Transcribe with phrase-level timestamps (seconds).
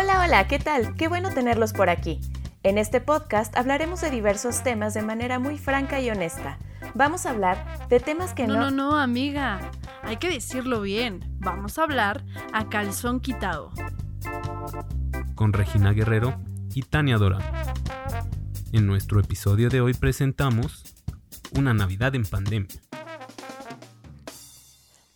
[0.00, 0.94] Hola, hola, ¿qué tal?
[0.96, 2.20] Qué bueno tenerlos por aquí.
[2.62, 6.58] En este podcast hablaremos de diversos temas de manera muy franca y honesta.
[6.94, 8.70] Vamos a hablar de temas que No, no...
[8.70, 9.60] no, no, amiga.
[10.02, 11.20] Hay que decirlo bien.
[11.40, 12.24] Vamos a hablar
[12.54, 13.72] a calzón quitado.
[15.34, 16.34] con Regina Guerrero
[16.74, 17.38] y Tania Dora.
[18.72, 20.94] En nuestro episodio de hoy presentamos
[21.54, 22.80] Una Navidad en Pandemia.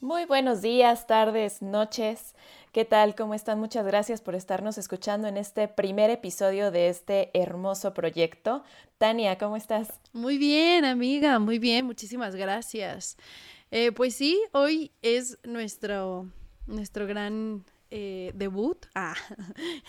[0.03, 2.34] Muy buenos días, tardes, noches.
[2.75, 3.15] ¿Qué tal?
[3.15, 3.61] ¿Cómo están?
[3.61, 8.65] Muchas gracias por estarnos escuchando en este primer episodio de este hermoso proyecto.
[8.99, 9.93] Tania, ¿cómo estás?
[10.13, 11.87] Muy bien, amiga, muy bien.
[11.87, 13.17] Muchísimas gracias.
[13.71, 16.29] Eh, pues sí, hoy es nuestro,
[16.67, 19.15] nuestro gran eh, debut, ah,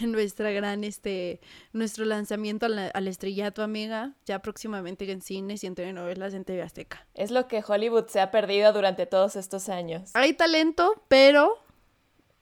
[0.02, 1.42] nuestra gran, este,
[1.74, 6.62] nuestro lanzamiento al, al estrellato, amiga, ya próximamente en cines y en telenovelas en TV
[6.62, 7.08] Azteca.
[7.16, 10.12] Es lo que Hollywood se ha perdido durante todos estos años.
[10.14, 11.65] Hay talento, pero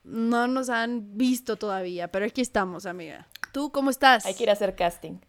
[0.03, 3.27] no nos han visto todavía, pero aquí estamos, amiga.
[3.53, 4.25] ¿Tú cómo estás?
[4.25, 5.19] Hay que ir a hacer casting.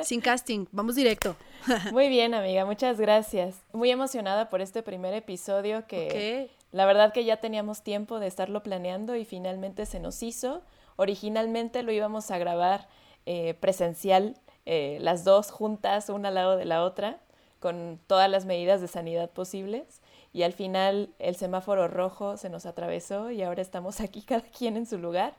[0.00, 1.36] Sin casting, vamos directo.
[1.92, 3.56] Muy bien, amiga, muchas gracias.
[3.72, 8.62] Muy emocionada por este primer episodio que la verdad que ya teníamos tiempo de estarlo
[8.62, 10.62] planeando y finalmente se nos hizo.
[10.96, 12.88] Originalmente lo íbamos a grabar
[13.26, 17.20] eh, presencial, eh, las dos juntas, una al lado de la otra,
[17.60, 20.00] con todas las medidas de sanidad posibles.
[20.36, 24.76] Y al final el semáforo rojo se nos atravesó y ahora estamos aquí cada quien
[24.76, 25.34] en su lugar,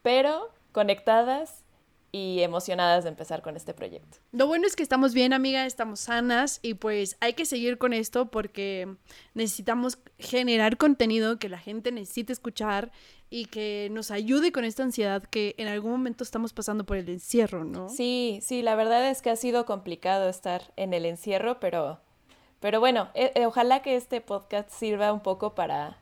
[0.00, 1.62] pero conectadas
[2.10, 4.16] y emocionadas de empezar con este proyecto.
[4.32, 7.92] Lo bueno es que estamos bien, amiga, estamos sanas y pues hay que seguir con
[7.92, 8.96] esto porque
[9.34, 12.92] necesitamos generar contenido que la gente necesite escuchar
[13.28, 17.10] y que nos ayude con esta ansiedad que en algún momento estamos pasando por el
[17.10, 17.90] encierro, ¿no?
[17.90, 22.00] Sí, sí, la verdad es que ha sido complicado estar en el encierro, pero,
[22.60, 25.98] pero bueno, eh, eh, ojalá que este podcast sirva un poco para,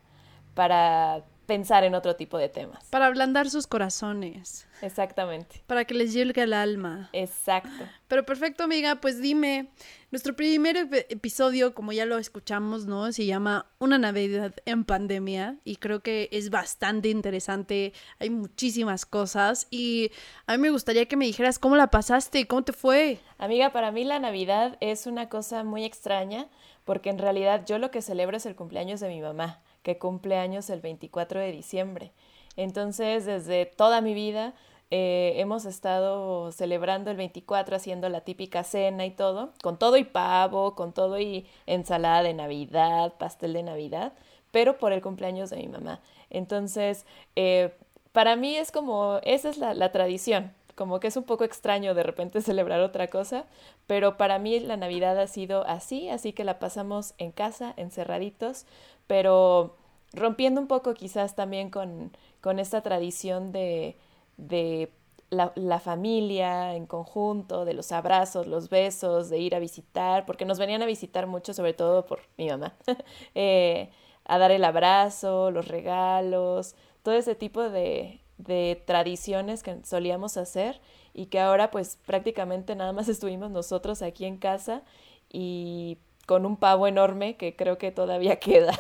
[0.54, 2.84] para pensar en otro tipo de temas.
[2.90, 7.08] Para ablandar sus corazones, Exactamente, para que les llegue al alma.
[7.14, 7.84] exacto.
[8.06, 9.70] Pero perfecto, amiga, pues dime,
[10.10, 13.10] nuestro primer ep- episodio, como ya lo escuchamos, ¿no?
[13.12, 19.66] Se llama Una Navidad en Pandemia y creo que es bastante interesante, hay muchísimas cosas
[19.70, 20.10] y
[20.46, 23.20] a mí me gustaría que me dijeras cómo la pasaste, cómo te fue.
[23.38, 26.46] Amiga, para mí la Navidad es una cosa muy extraña
[26.84, 30.36] porque en realidad yo lo que celebro es el cumpleaños de mi mamá, que cumple
[30.36, 32.12] años el 24 de diciembre.
[32.56, 34.54] Entonces, desde toda mi vida
[34.90, 40.04] eh, hemos estado celebrando el 24, haciendo la típica cena y todo, con todo y
[40.04, 44.14] pavo, con todo y ensalada de Navidad, pastel de Navidad,
[44.50, 46.00] pero por el cumpleaños de mi mamá.
[46.30, 47.04] Entonces,
[47.36, 47.74] eh,
[48.12, 51.92] para mí es como, esa es la, la tradición, como que es un poco extraño
[51.92, 53.46] de repente celebrar otra cosa,
[53.88, 58.64] pero para mí la Navidad ha sido así, así que la pasamos en casa, encerraditos,
[59.08, 59.74] pero
[60.12, 63.96] rompiendo un poco quizás también con, con esta tradición de,
[64.36, 64.92] de
[65.30, 70.44] la, la familia en conjunto, de los abrazos, los besos, de ir a visitar, porque
[70.44, 72.74] nos venían a visitar mucho, sobre todo por mi mamá,
[73.34, 73.90] eh,
[74.24, 80.80] a dar el abrazo, los regalos, todo ese tipo de, de tradiciones que solíamos hacer
[81.14, 84.82] y que ahora pues prácticamente nada más estuvimos nosotros aquí en casa
[85.30, 88.78] y con un pavo enorme que creo que todavía queda.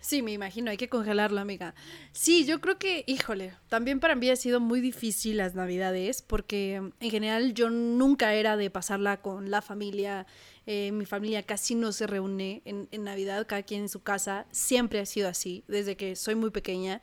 [0.00, 1.74] Sí, me imagino, hay que congelarlo, amiga.
[2.12, 6.76] Sí, yo creo que, híjole, también para mí ha sido muy difícil las navidades porque
[6.76, 10.26] en general yo nunca era de pasarla con la familia.
[10.66, 14.46] eh, mi familia casi no se reúne en, en Navidad, cada quien en su casa.
[14.52, 17.02] Siempre ha sido así, desde que soy muy pequeña.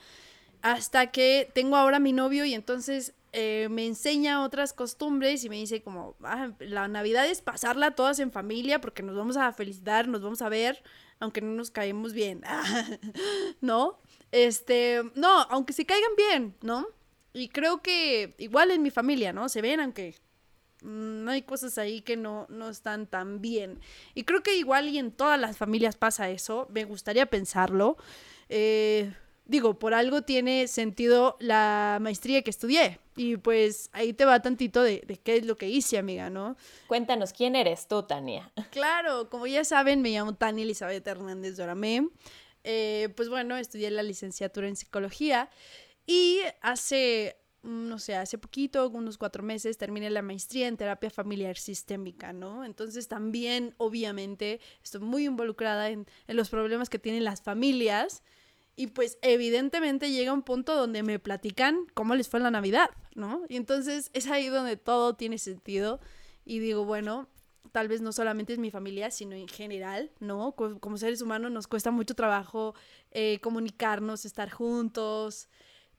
[0.66, 5.58] Hasta que tengo ahora mi novio y entonces eh, me enseña otras costumbres y me
[5.58, 10.08] dice como, "Ah, la Navidad es pasarla todas en familia porque nos vamos a felicitar,
[10.08, 10.82] nos vamos a ver,
[11.20, 12.42] aunque no nos caemos bien.
[13.62, 14.00] ¿No?
[14.32, 16.88] Este, no, aunque se caigan bien, ¿no?
[17.32, 19.50] Y creo que igual en mi familia, ¿no?
[19.50, 20.16] Se ven, aunque
[20.82, 23.82] mm, hay cosas ahí que no, no están tan bien.
[24.16, 26.68] Y creo que igual y en todas las familias pasa eso.
[26.72, 27.98] Me gustaría pensarlo.
[28.50, 29.14] Eh,
[29.46, 33.00] digo, por algo tiene sentido la maestría que estudié.
[33.16, 36.58] Y pues ahí te va tantito de, de qué es lo que hice, amiga, ¿no?
[36.88, 38.52] Cuéntanos, ¿quién eres tú, Tania?
[38.72, 42.10] Claro, como ya saben, me llamo Tania Elizabeth Hernández Doramé.
[42.64, 45.50] Eh, pues bueno, estudié la licenciatura en psicología
[46.08, 51.12] y hace, mm, no sé, hace poquito, unos cuatro meses, terminé la maestría en terapia
[51.12, 52.66] familiar sistémica, ¿no?
[52.66, 58.24] Entonces también, obviamente, estoy muy involucrada en, en los problemas que tienen las familias
[58.76, 63.44] y pues evidentemente llega un punto donde me platican cómo les fue la Navidad, ¿no?
[63.50, 66.00] Y entonces es ahí donde todo tiene sentido
[66.46, 67.28] y digo, bueno,
[67.72, 70.54] tal vez no solamente es mi familia, sino en general, ¿no?
[70.54, 72.76] Co- Como seres humanos nos cuesta mucho trabajo
[73.12, 75.48] eh, comunicarnos, estar juntos,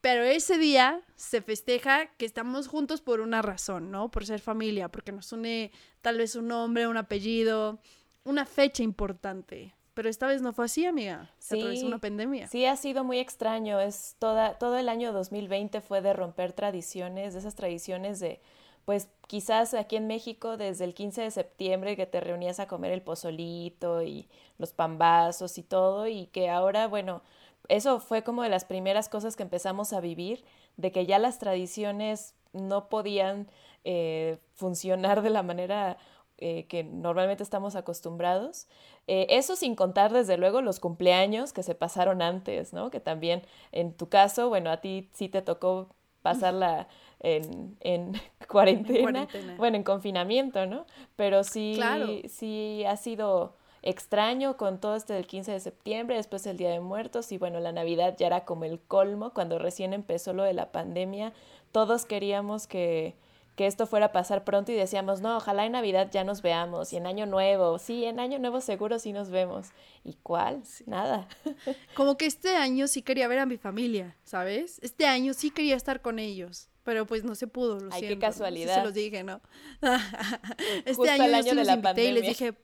[0.00, 4.10] Pero ese día se festeja que estamos juntos por una razón, ¿no?
[4.10, 7.80] Por ser familia, porque nos une tal vez un nombre, un apellido,
[8.24, 9.74] una fecha importante.
[9.96, 11.30] Pero esta vez no fue así, amiga.
[11.38, 12.48] Se sí, una pandemia.
[12.48, 13.80] Sí, ha sido muy extraño.
[13.80, 18.42] Es toda, todo el año 2020 fue de romper tradiciones, de esas tradiciones de,
[18.84, 22.92] pues quizás aquí en México desde el 15 de septiembre que te reunías a comer
[22.92, 24.28] el pozolito y
[24.58, 27.22] los pambazos y todo, y que ahora, bueno,
[27.68, 30.44] eso fue como de las primeras cosas que empezamos a vivir,
[30.76, 33.48] de que ya las tradiciones no podían
[33.84, 35.96] eh, funcionar de la manera
[36.38, 38.66] eh, que normalmente estamos acostumbrados.
[39.06, 42.90] Eh, eso sin contar, desde luego, los cumpleaños que se pasaron antes, ¿no?
[42.90, 43.42] Que también,
[43.72, 45.88] en tu caso, bueno, a ti sí te tocó
[46.20, 46.88] pasarla
[47.20, 48.12] en, en,
[48.48, 50.84] cuarentena, bueno, en confinamiento, ¿no?
[51.16, 51.80] Pero sí,
[52.28, 56.80] sí ha sido extraño con todo este del 15 de septiembre, después el Día de
[56.80, 60.54] Muertos y bueno, la Navidad ya era como el colmo, cuando recién empezó lo de
[60.54, 61.32] la pandemia,
[61.70, 63.14] todos queríamos que,
[63.56, 66.92] que esto fuera a pasar pronto y decíamos, no, ojalá en Navidad ya nos veamos
[66.92, 69.68] y en Año Nuevo, sí, en Año Nuevo seguro sí nos vemos.
[70.04, 70.62] ¿Y cuál?
[70.84, 71.26] Nada.
[71.94, 74.78] Como que este año sí quería ver a mi familia, ¿sabes?
[74.82, 76.68] Este año sí quería estar con ellos.
[76.84, 78.76] Pero pues no se pudo, lo Ay, qué casualidad.
[78.76, 79.40] se los dije, ¿no?
[80.84, 82.10] este año, el año de la pandemia.
[82.10, 82.54] y les dije,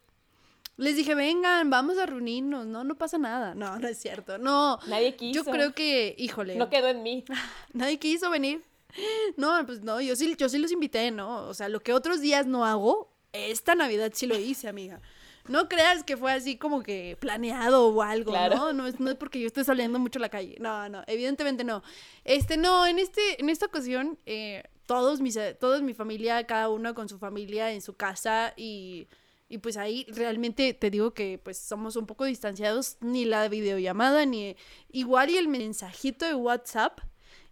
[0.76, 2.66] les dije, vengan, vamos a reunirnos.
[2.66, 3.54] No, no pasa nada.
[3.54, 4.38] No, no es cierto.
[4.38, 4.78] No.
[4.86, 5.42] Nadie quiso.
[5.42, 6.54] Yo creo que, híjole.
[6.54, 7.24] No quedó en mí.
[7.72, 8.62] Nadie quiso venir.
[9.36, 11.46] No, pues no, yo sí, yo sí los invité, ¿no?
[11.48, 15.00] O sea, lo que otros días no hago, esta Navidad sí lo hice, amiga.
[15.48, 18.72] No creas que fue así como que planeado o algo, ¿no?
[18.72, 20.56] No es, no es porque yo esté saliendo mucho a la calle.
[20.60, 21.82] No, no, evidentemente no.
[22.24, 26.94] Este, no, en este, en esta ocasión, eh, todos mis, todos mi familia, cada uno
[26.94, 29.08] con su familia en su casa y
[29.52, 34.24] y pues ahí realmente te digo que pues somos un poco distanciados, ni la videollamada,
[34.24, 34.56] ni
[34.90, 36.98] igual y el mensajito de WhatsApp,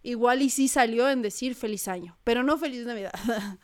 [0.03, 3.13] igual y sí salió en decir feliz año, pero no feliz Navidad.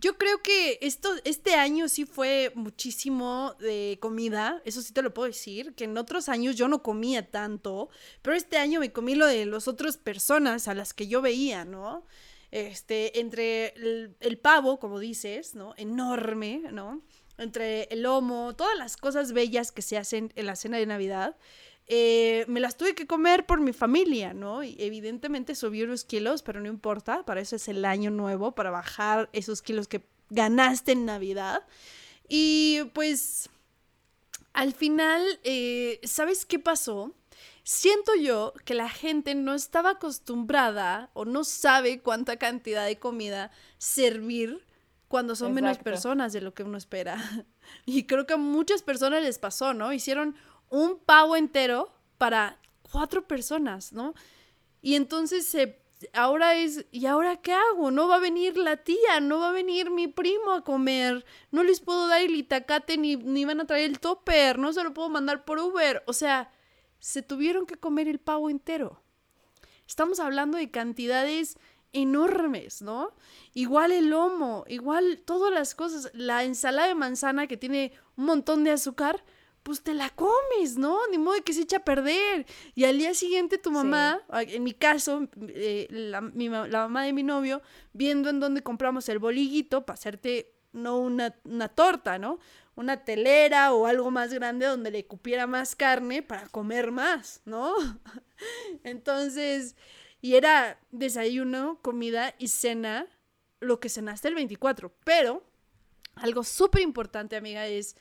[0.00, 5.12] Yo creo que esto, este año sí fue muchísimo de comida, eso sí te lo
[5.12, 7.88] puedo decir, que en otros años yo no comía tanto,
[8.22, 11.64] pero este año me comí lo de las otras personas a las que yo veía,
[11.64, 12.04] ¿no?
[12.52, 15.74] Este, entre el, el pavo, como dices, ¿no?
[15.76, 17.02] Enorme, ¿no?
[17.38, 21.36] entre el lomo, todas las cosas bellas que se hacen en la cena de Navidad,
[21.90, 24.62] eh, me las tuve que comer por mi familia, ¿no?
[24.62, 28.70] Y evidentemente subí unos kilos, pero no importa, para eso es el año nuevo, para
[28.70, 31.66] bajar esos kilos que ganaste en Navidad.
[32.28, 33.48] Y pues,
[34.52, 37.14] al final, eh, ¿sabes qué pasó?
[37.62, 43.50] Siento yo que la gente no estaba acostumbrada o no sabe cuánta cantidad de comida
[43.78, 44.62] servir
[45.08, 47.16] cuando son menos personas de lo que uno espera.
[47.84, 49.92] Y creo que a muchas personas les pasó, ¿no?
[49.92, 50.34] Hicieron
[50.70, 52.58] un pavo entero para
[52.90, 54.14] cuatro personas, ¿no?
[54.82, 55.78] Y entonces se
[56.12, 57.90] ahora es, ¿y ahora qué hago?
[57.90, 61.62] No va a venir la tía, no va a venir mi primo a comer, no
[61.62, 64.94] les puedo dar el itacate ni, ni van a traer el topper, no se lo
[64.94, 66.02] puedo mandar por Uber.
[66.06, 66.50] O sea,
[67.00, 69.02] se tuvieron que comer el pavo entero.
[69.86, 71.58] Estamos hablando de cantidades
[71.92, 73.14] enormes, ¿no?
[73.54, 78.64] Igual el lomo, igual todas las cosas, la ensalada de manzana que tiene un montón
[78.64, 79.24] de azúcar,
[79.68, 80.98] pues te la comes, ¿no?
[81.10, 82.46] Ni modo de que se echa a perder.
[82.74, 87.60] Y al día siguiente tu mamá, en mi caso, eh, la, mamá de mi novio,
[87.92, 92.38] viendo en dónde compramos el boliguito para hacerte, no una, una torta, ¿no?
[92.76, 97.74] Una telera o algo más grande donde le cupiera más carne para comer más, ¿no?
[98.84, 99.76] Entonces,
[100.22, 103.06] y era desayuno, comida y cena,
[103.60, 104.94] lo que cenaste el 24.
[105.04, 105.42] Pero
[106.14, 107.96] algo súper importante, amiga, es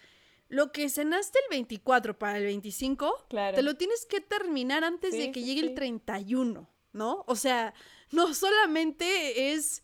[0.50, 5.32] lo que cenaste el 24 para el 25, te lo tienes que terminar antes de
[5.32, 7.24] que llegue el 31, ¿no?
[7.27, 7.74] O sea,
[8.12, 9.84] no solamente es,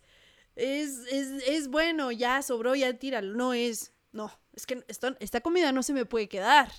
[0.56, 5.72] es, es, bueno, ya sobró, ya tíralo, no es, no, es que esto, esta comida
[5.72, 6.70] no se me puede quedar,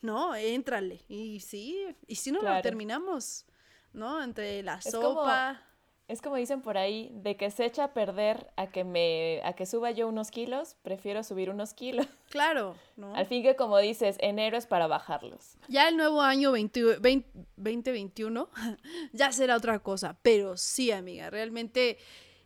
[0.00, 0.34] ¿no?
[0.34, 1.04] Éntrale.
[1.08, 3.46] Y sí, y si no la terminamos.
[3.94, 4.22] ¿no?
[4.22, 5.62] Entre la sopa.
[6.06, 9.54] Es como dicen por ahí, de que se echa a perder a que me, a
[9.54, 12.06] que suba yo unos kilos, prefiero subir unos kilos.
[12.34, 13.14] Claro, ¿no?
[13.14, 15.56] Al fin que como dices, enero es para bajarlos.
[15.68, 18.48] Ya el nuevo año 2021
[19.12, 21.96] ya será otra cosa, pero sí, amiga, realmente.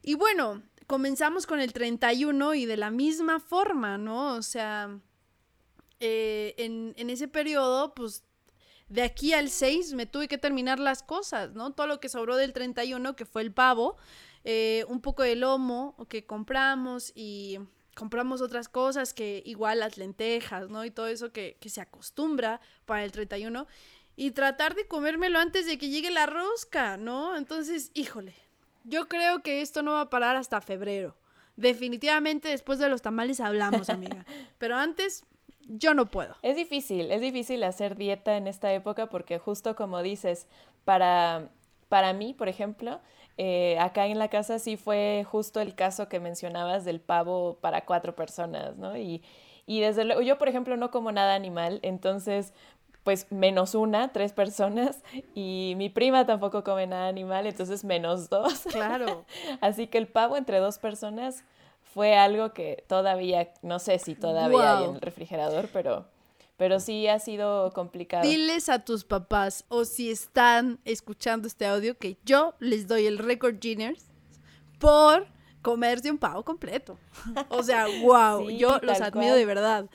[0.02, 4.34] Y bueno, comenzamos con el 31 y de la misma forma, ¿no?
[4.34, 5.00] O sea,
[6.00, 8.24] eh, en, en ese periodo, pues
[8.88, 11.72] de aquí al 6 me tuve que terminar las cosas, ¿no?
[11.72, 13.96] Todo lo que sobró del 31, que fue el pavo,
[14.44, 17.58] eh, un poco de lomo que compramos y
[17.94, 20.84] compramos otras cosas que igual las lentejas, ¿no?
[20.84, 23.66] Y todo eso que, se acostumbra para el 31.
[24.16, 27.36] y tratar de comérmelo antes de que llegue la rosca, ¿no?
[27.36, 28.34] Entonces, híjole,
[28.84, 31.16] yo creo que esto no va a parar hasta febrero.
[31.56, 34.24] Definitivamente después de los tamales hablamos, amiga.
[34.58, 35.24] Pero antes,
[35.68, 36.34] yo no puedo.
[36.42, 40.46] Es difícil, es difícil hacer dieta en esta época porque justo como dices,
[40.84, 41.48] para,
[41.88, 43.00] para mí, por ejemplo,
[43.36, 47.84] eh, acá en la casa sí fue justo el caso que mencionabas del pavo para
[47.84, 48.96] cuatro personas, ¿no?
[48.96, 49.22] Y,
[49.66, 52.52] y desde luego, yo por ejemplo no como nada animal, entonces
[53.04, 55.02] pues menos una, tres personas,
[55.34, 58.64] y mi prima tampoco come nada animal, entonces menos dos.
[58.70, 59.24] Claro.
[59.62, 61.42] Así que el pavo entre dos personas
[61.98, 66.06] fue algo que todavía, no sé si todavía hay en el refrigerador, pero,
[66.56, 68.22] pero sí ha sido complicado.
[68.22, 73.18] Diles a tus papás o si están escuchando este audio que yo les doy el
[73.18, 74.12] record Guinness
[74.78, 75.26] por
[75.60, 76.96] comerse un pavo completo.
[77.48, 79.86] O sea, wow, yo los admiro de verdad.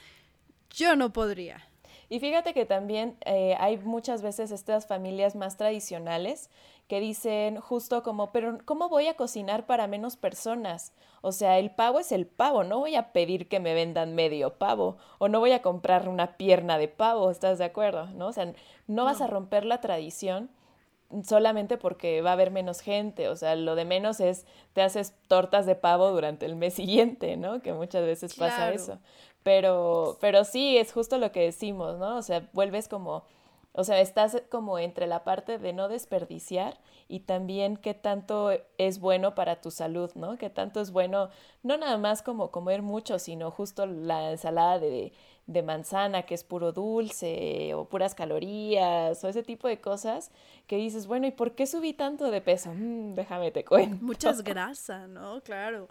[0.71, 1.65] Yo no podría.
[2.09, 6.49] Y fíjate que también eh, hay muchas veces estas familias más tradicionales
[6.93, 10.93] que dicen justo como, pero ¿cómo voy a cocinar para menos personas?
[11.23, 14.59] O sea, el pavo es el pavo, no voy a pedir que me vendan medio
[14.59, 18.05] pavo o no voy a comprar una pierna de pavo, ¿estás de acuerdo?
[18.11, 18.27] ¿No?
[18.27, 18.53] O sea,
[18.85, 20.51] no vas a romper la tradición
[21.23, 25.15] solamente porque va a haber menos gente, o sea, lo de menos es te haces
[25.27, 27.63] tortas de pavo durante el mes siguiente, ¿no?
[27.63, 28.99] Que muchas veces pasa eso.
[29.41, 32.17] Pero, pero sí, es justo lo que decimos, ¿no?
[32.17, 33.23] O sea, vuelves como,
[33.73, 38.99] o sea, estás como entre la parte de no desperdiciar y también qué tanto es
[38.99, 40.37] bueno para tu salud, ¿no?
[40.37, 41.29] Qué tanto es bueno,
[41.63, 45.11] no nada más como comer mucho, sino justo la ensalada de,
[45.45, 50.31] de manzana que es puro dulce o puras calorías o ese tipo de cosas
[50.67, 52.71] que dices, bueno, ¿y por qué subí tanto de peso?
[52.73, 54.03] Mm, déjame te cuento.
[54.03, 55.41] Muchas grasas, ¿no?
[55.41, 55.89] Claro.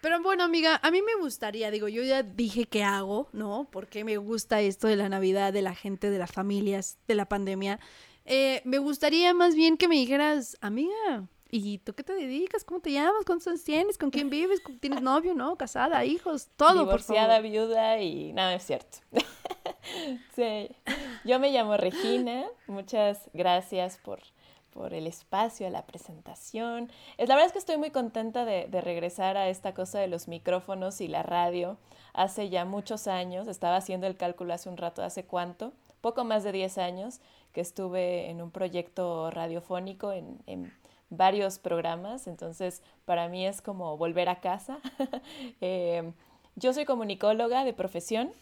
[0.00, 3.68] Pero bueno, amiga, a mí me gustaría, digo, yo ya dije qué hago, ¿no?
[3.70, 7.28] Porque me gusta esto de la Navidad, de la gente, de las familias, de la
[7.28, 7.78] pandemia.
[8.24, 12.64] Eh, me gustaría más bien que me dijeras, amiga, ¿Y tú qué te dedicas?
[12.64, 13.24] ¿Cómo te llamas?
[13.26, 13.96] ¿Cuántos tienes?
[13.96, 14.60] ¿Con quién vives?
[14.80, 15.56] ¿Tienes novio, no?
[15.56, 16.04] ¿Casada?
[16.04, 16.48] ¿Hijos?
[16.56, 18.98] Todo, Divorciada, viuda y nada, es cierto.
[20.36, 20.68] sí.
[21.24, 22.44] Yo me llamo Regina.
[22.66, 24.20] Muchas gracias por,
[24.70, 26.92] por el espacio, la presentación.
[27.16, 30.08] Es, la verdad es que estoy muy contenta de, de regresar a esta cosa de
[30.08, 31.78] los micrófonos y la radio.
[32.12, 35.72] Hace ya muchos años, estaba haciendo el cálculo hace un rato, ¿hace cuánto?
[36.02, 37.20] Poco más de 10 años
[37.52, 40.72] que estuve en un proyecto radiofónico en, en
[41.10, 44.78] varios programas, entonces para mí es como volver a casa.
[45.60, 46.12] Em,
[46.56, 48.32] yo soy comunicóloga de profesión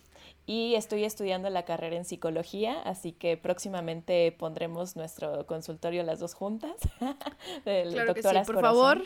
[0.47, 6.35] y estoy estudiando la carrera en psicología, así que próximamente pondremos nuestro consultorio las dos
[6.35, 6.77] juntas.
[7.65, 9.03] del claro que sí, por favor.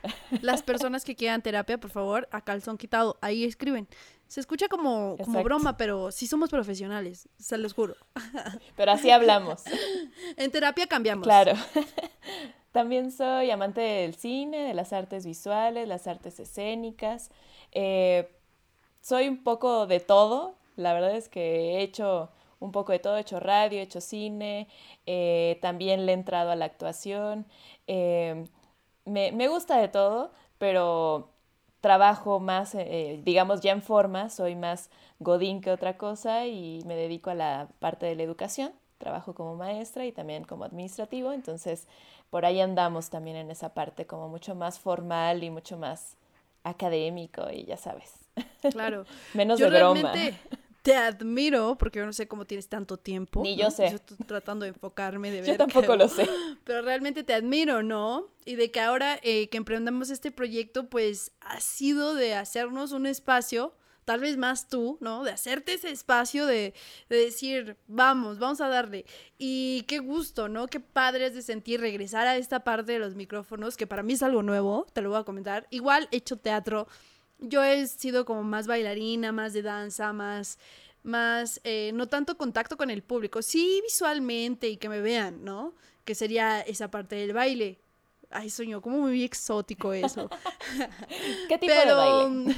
[0.42, 3.88] Las personas que quieran terapia, por favor, a calzón quitado, ahí escriben.
[4.28, 7.96] Se escucha como, como broma, pero sí somos profesionales, se los juro.
[8.76, 9.64] Pero así hablamos.
[10.36, 11.24] en terapia cambiamos.
[11.24, 11.54] Claro.
[12.72, 17.30] También soy amante del cine, de las artes visuales, las artes escénicas.
[17.72, 18.30] Eh,
[19.00, 20.54] soy un poco de todo.
[20.76, 23.16] La verdad es que he hecho un poco de todo.
[23.16, 24.68] He hecho radio, he hecho cine.
[25.06, 27.46] Eh, también le he entrado a la actuación.
[27.86, 28.44] Eh,
[29.06, 31.30] me, me, gusta de todo, pero
[31.80, 32.76] trabajo más,
[33.24, 34.28] digamos, ya en forma.
[34.28, 38.72] Soy más godín que otra cosa y me dedico a la parte de la educación.
[38.98, 41.32] Trabajo como maestra y también como administrativo.
[41.32, 41.86] Entonces,
[42.30, 46.16] por ahí andamos también en esa parte como mucho más formal y mucho más
[46.62, 48.12] académico y ya sabes.
[48.72, 49.04] Claro.
[49.34, 50.12] Menos de broma.
[50.82, 53.42] Te admiro porque yo no sé cómo tienes tanto tiempo.
[53.42, 53.90] Ni yo sé.
[53.90, 55.50] Yo estoy tratando de enfocarme, de ver.
[55.50, 56.26] Yo tampoco lo sé.
[56.64, 58.28] Pero realmente te admiro, ¿no?
[58.44, 63.06] Y de que ahora eh, que emprendamos este proyecto, pues ha sido de hacernos un
[63.06, 63.74] espacio
[64.08, 65.22] tal vez más tú, ¿no?
[65.22, 66.72] De hacerte ese espacio de,
[67.10, 69.04] decir, vamos, vamos a darle.
[69.36, 70.66] Y qué gusto, ¿no?
[70.66, 74.14] Qué padre es de sentir regresar a esta parte de los micrófonos, que para mí
[74.14, 75.66] es algo nuevo, te lo voy a comentar.
[75.68, 76.88] Igual he hecho teatro,
[77.38, 80.58] yo he sido como más bailarina, más de danza, más
[81.02, 85.74] más, eh, no tanto contacto con el público, sí visualmente y que me vean, ¿no?
[86.06, 87.78] Que sería esa parte del baile.
[88.30, 90.28] Ay, sueño, como muy exótico eso.
[91.48, 92.56] ¿Qué tipo de baile?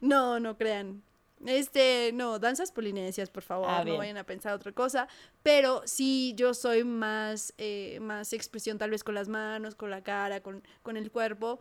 [0.00, 1.02] No, no crean.
[1.46, 5.08] Este, no, danzas polinesias, por favor, ah, no vayan a pensar otra cosa.
[5.42, 10.02] Pero sí, yo soy más, eh, más expresión tal vez con las manos, con la
[10.02, 11.58] cara, con, con el cuerpo.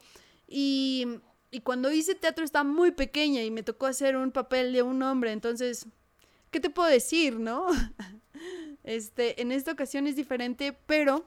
[0.48, 1.20] Y,
[1.52, 5.02] y cuando hice teatro estaba muy pequeña y me tocó hacer un papel de un
[5.04, 5.86] hombre, entonces,
[6.50, 7.68] ¿qué te puedo decir, no?
[8.84, 11.26] Este, en esta ocasión es diferente, pero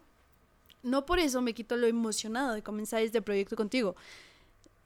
[0.82, 3.96] no por eso me quito lo emocionado de comenzar este proyecto contigo.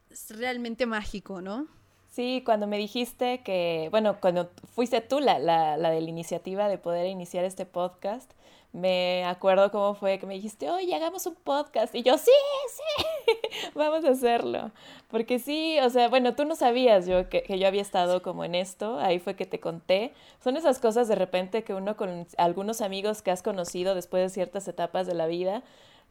[0.09, 1.67] Es realmente mágico, ¿no?
[2.11, 6.69] Sí, cuando me dijiste que, bueno, cuando fuiste tú la, la, la de la iniciativa
[6.69, 8.33] de poder iniciar este podcast,
[8.73, 11.95] me acuerdo cómo fue que me dijiste, oye, hagamos un podcast.
[11.95, 12.31] Y yo, sí,
[12.69, 13.33] sí,
[13.75, 14.71] vamos a hacerlo.
[15.09, 18.45] Porque sí, o sea, bueno, tú no sabías yo que, que, yo había estado como
[18.45, 20.13] en esto, ahí fue que te conté.
[20.43, 24.31] Son esas cosas de repente que uno con algunos amigos que has conocido después de
[24.31, 25.63] ciertas etapas de la vida,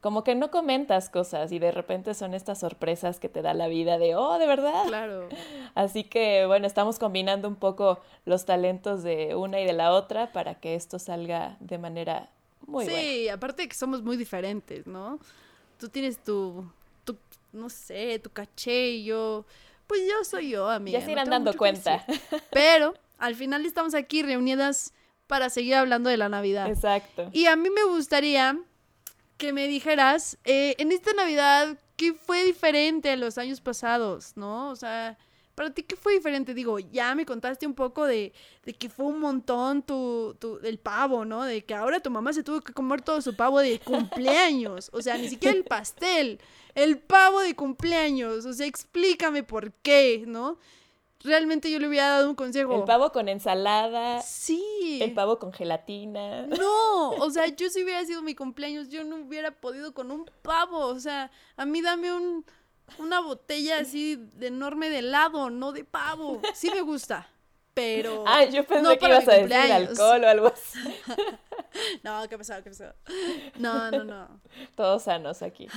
[0.02, 3.68] como que no comentas cosas y de repente son estas sorpresas que te da la
[3.68, 4.86] vida de, oh, de verdad.
[4.88, 5.28] Claro.
[5.76, 10.32] Así que bueno, estamos combinando un poco los talentos de una y de la otra
[10.32, 12.30] para que esto salga de manera
[12.66, 13.00] muy buena.
[13.00, 15.20] Sí, aparte de que somos muy diferentes, ¿no?
[15.78, 16.66] Tú tienes tu,
[17.04, 17.18] tu,
[17.52, 19.46] no sé, tu caché y yo,
[19.86, 21.00] pues yo soy yo, amiga.
[21.00, 22.06] Ya se irán dando cuenta.
[22.52, 24.94] Pero al final estamos aquí reunidas
[25.28, 26.70] para seguir hablando de la Navidad.
[26.70, 27.30] Exacto.
[27.34, 28.58] Y a mí me gustaría
[29.40, 34.70] que me dijeras, eh, en esta Navidad, ¿qué fue diferente a los años pasados, no?
[34.70, 35.18] O sea,
[35.56, 36.54] para ti, ¿qué fue diferente?
[36.54, 38.34] Digo, ya me contaste un poco de,
[38.66, 41.46] de que fue un montón tu, tu, el pavo, ¿no?
[41.46, 44.90] De que ahora tu mamá se tuvo que comer todo su pavo de cumpleaños.
[44.94, 46.40] O sea, ni siquiera el pastel,
[46.76, 48.46] el pavo de cumpleaños.
[48.46, 50.60] O sea, explícame por qué, ¿no?
[51.24, 52.76] Realmente yo le hubiera dado un consejo.
[52.76, 54.22] El pavo con ensalada.
[54.22, 55.00] Sí.
[55.02, 56.48] El pavo con gelatina.
[56.48, 60.30] No, o sea, yo si hubiera sido mi cumpleaños, yo no hubiera podido con un
[60.42, 60.86] pavo.
[60.88, 62.46] O sea, a mí dame un,
[62.98, 66.42] una botella así de enorme de helado, no de pavo.
[66.54, 67.30] Sí me gusta,
[67.74, 68.24] pero...
[68.28, 70.80] Ah, yo pensé que ibas a decir alcohol o algo así.
[72.04, 72.56] no, ¿qué pasó?
[72.64, 72.94] ¿Qué pasó?
[73.58, 74.42] No, no, no.
[74.76, 75.68] Todos sanos aquí.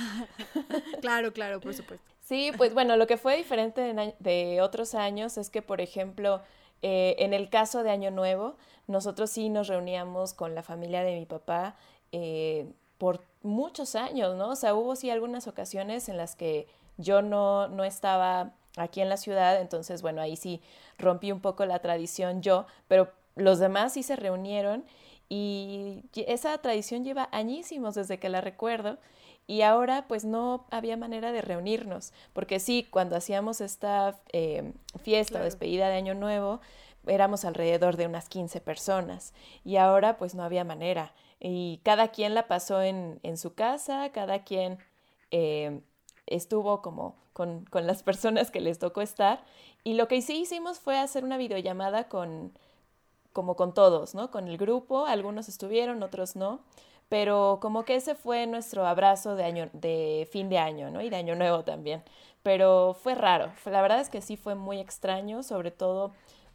[1.01, 2.12] claro, claro, por supuesto.
[2.23, 6.41] Sí, pues bueno, lo que fue diferente de, otros años es que, por ejemplo,
[6.81, 8.55] eh, en el caso de Año Nuevo,
[8.87, 11.75] nosotros sí nos reuníamos con la familia de mi papá
[12.13, 14.49] eh, por muchos años, ¿no?
[14.51, 19.09] O sea, hubo sí algunas ocasiones en las que yo no, no estaba aquí en
[19.09, 20.61] la ciudad, entonces, bueno, ahí sí
[20.97, 24.85] rompí un poco la tradición yo, pero los demás sí se reunieron
[25.27, 28.97] y esa tradición lleva añísimos desde que la recuerdo
[29.47, 35.39] y ahora pues no había manera de reunirnos, porque sí, cuando hacíamos esta eh, fiesta
[35.39, 36.61] o despedida de Año Nuevo,
[37.07, 41.13] éramos alrededor de unas 15 personas y ahora pues no había manera.
[41.39, 44.77] Y cada quien la pasó en, en su casa, cada quien
[45.31, 45.81] eh,
[46.25, 49.43] estuvo como con, con, las personas que les tocó estar.
[49.83, 52.57] Y lo que sí hicimos fue hacer una videollamada con,
[53.33, 54.31] como con todos, ¿no?
[54.31, 56.61] Con el grupo, algunos estuvieron, otros no
[57.13, 60.99] pero como que ese fue nuestro abrazo de, año, de fin de año, ¿no?
[60.99, 62.01] Y de año nuevo también.
[62.41, 66.11] Pero fue raro, la verdad es que sí fue muy extraño, sobre todo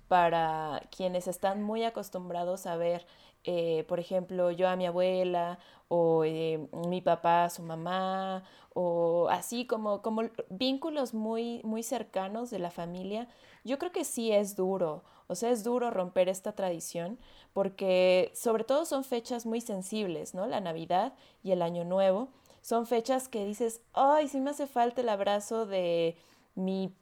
[0.08, 3.06] para quienes están muy acostumbrados a ver,
[3.44, 8.42] eh, por ejemplo, yo a mi abuela o eh, mi papá a su mamá
[8.74, 13.28] o así como, como vínculos muy, muy cercanos de la familia,
[13.62, 17.18] yo creo que sí es duro, o sea, es duro romper esta tradición
[17.52, 20.46] porque sobre todo son fechas muy sensibles, ¿no?
[20.46, 22.28] La Navidad y el Año Nuevo
[22.62, 26.16] son fechas que dices, ay, sí me hace falta el abrazo de
[26.54, 26.92] mi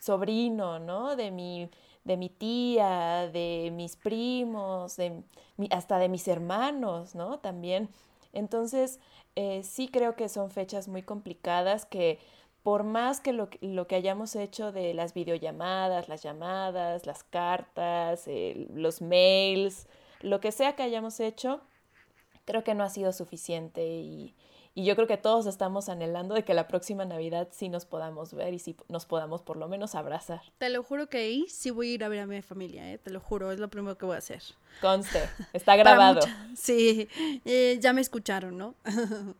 [0.00, 1.16] sobrino, ¿no?
[1.16, 1.70] De mi,
[2.04, 5.22] de mi tía, de mis primos, de
[5.70, 7.38] hasta de mis hermanos, ¿no?
[7.38, 7.88] También.
[8.32, 8.98] Entonces,
[9.36, 12.18] eh, sí creo que son fechas muy complicadas que
[12.64, 18.24] por más que lo, lo, que hayamos hecho de las videollamadas, las llamadas, las cartas,
[18.74, 19.86] los mails,
[20.22, 21.60] lo que sea que hayamos hecho,
[22.46, 24.34] creo que no ha sido suficiente y,
[24.74, 28.32] y, yo creo que todos estamos anhelando de que la próxima Navidad sí nos podamos
[28.32, 30.40] ver y sí nos podamos por lo menos abrazar.
[30.56, 32.96] Te lo juro que ahí sí voy a ir a ver a mi familia, ¿eh?
[32.96, 34.42] te lo juro, es lo primero que voy a hacer.
[34.80, 35.20] Conste,
[35.52, 36.20] está grabado.
[36.56, 37.08] sí,
[37.44, 38.74] eh, ya me escucharon, ¿no?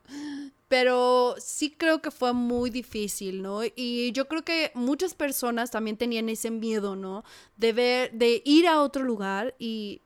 [0.75, 3.61] pero sí creo que fue muy difícil, ¿no?
[3.77, 7.23] Y yo creo que muchas personas también tenían ese miedo, ¿no?
[7.57, 10.03] De ver, de ir a otro lugar y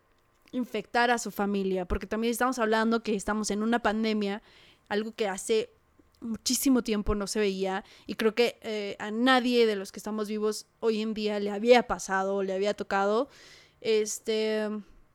[0.52, 4.42] infectar a su familia, porque también estamos hablando que estamos en una pandemia,
[4.90, 5.70] algo que hace
[6.20, 10.28] muchísimo tiempo no se veía y creo que eh, a nadie de los que estamos
[10.28, 13.31] vivos hoy en día le había pasado, le había tocado,
[13.81, 14.68] este,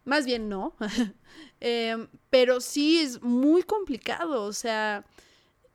[0.04, 0.74] más bien no,
[1.60, 5.06] em, pero sí es muy complicado, o sea,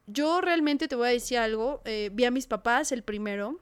[0.09, 3.61] yo realmente te voy a decir algo, eh, vi a mis papás el primero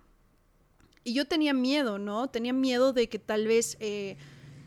[1.02, 2.28] y yo tenía miedo, ¿no?
[2.28, 4.16] Tenía miedo de que tal vez eh,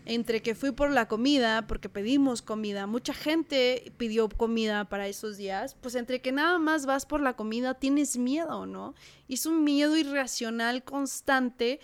[0.04, 5.38] entre que fui por la comida, porque pedimos comida, mucha gente pidió comida para esos
[5.38, 8.94] días, pues entre que nada más vas por la comida tienes miedo, ¿no?
[9.30, 11.80] Y es un miedo irracional constante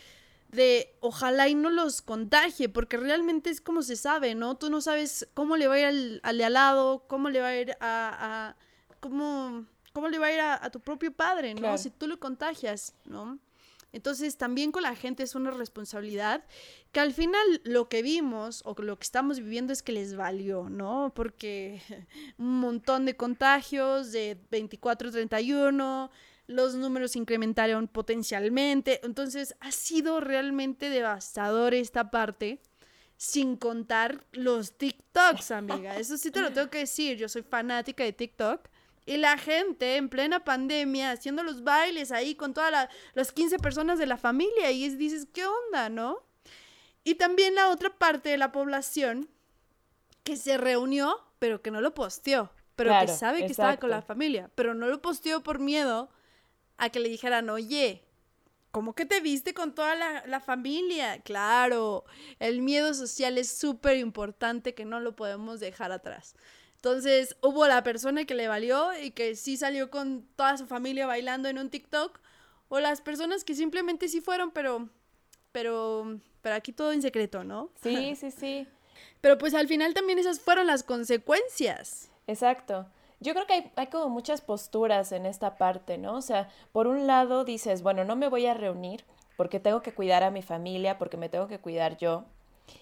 [0.51, 4.57] de ojalá y no los contagie, porque realmente es como se sabe, ¿no?
[4.57, 7.57] Tú no sabes cómo le va a ir al, al lado, cómo le va a
[7.57, 8.55] ir a
[8.99, 11.77] cómo ¿cómo le va a ir a, tu propio padre, no?
[11.77, 13.39] Si tú lo contagias, ¿no?
[13.93, 16.43] Entonces también con la gente es una responsabilidad
[16.91, 20.69] que al final lo que vimos o lo que estamos viviendo es que les valió,
[20.69, 21.13] ¿no?
[21.15, 21.81] Porque
[22.37, 26.09] un montón de contagios de 24-31,
[26.47, 32.59] los números incrementaron potencialmente, entonces ha sido realmente devastador esta parte
[33.15, 35.95] sin contar los TikToks, amiga.
[35.95, 38.74] Eso sí te lo tengo que decir, yo soy fanática de TikTok.
[39.05, 43.99] Y la gente en plena pandemia haciendo los bailes ahí con todas las 15 personas
[43.99, 46.23] de la familia y dices, ¿qué onda, no?
[47.03, 49.29] Y también la otra parte de la población
[50.23, 54.01] que se reunió, pero que no lo posteó, pero que sabe que estaba con la
[54.01, 56.09] familia, pero no lo posteó por miedo
[56.77, 58.05] a que le dijeran, oye,
[58.75, 61.21] ¿Cómo que te viste con toda la, familia?
[61.21, 62.03] Claro,
[62.39, 66.35] el miedo social es súper importante que no lo podemos dejar atrás.
[66.85, 71.07] Entonces, hubo la persona que le valió y que sí salió con toda su familia
[71.07, 72.19] bailando en un TikTok,
[72.69, 74.87] o las personas que simplemente sí fueron, pero,
[75.51, 77.71] pero, pero aquí todo en secreto, ¿no?
[77.81, 78.67] Sí, sí, sí.
[79.21, 82.11] Pero pues al final también esas fueron las consecuencias.
[82.27, 82.85] Exacto
[83.19, 86.15] yo creo que hay, hay, como muchas posturas en esta parte, ¿no?
[86.17, 89.03] O sea, por un lado dices, bueno, no me voy a reunir
[89.37, 92.25] porque tengo que cuidar a mi familia, porque me tengo que cuidar yo.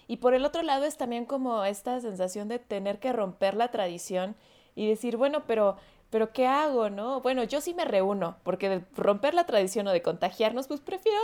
[0.06, 3.70] Y por el otro lado es también como esta sensación de tener que romper la
[3.70, 4.36] tradición
[4.74, 5.76] y decir, bueno, pero,
[6.10, 7.20] pero ¿qué hago, no?
[7.20, 11.18] Bueno, yo sí me reúno, porque de romper la tradición o de contagiarnos, pues prefiero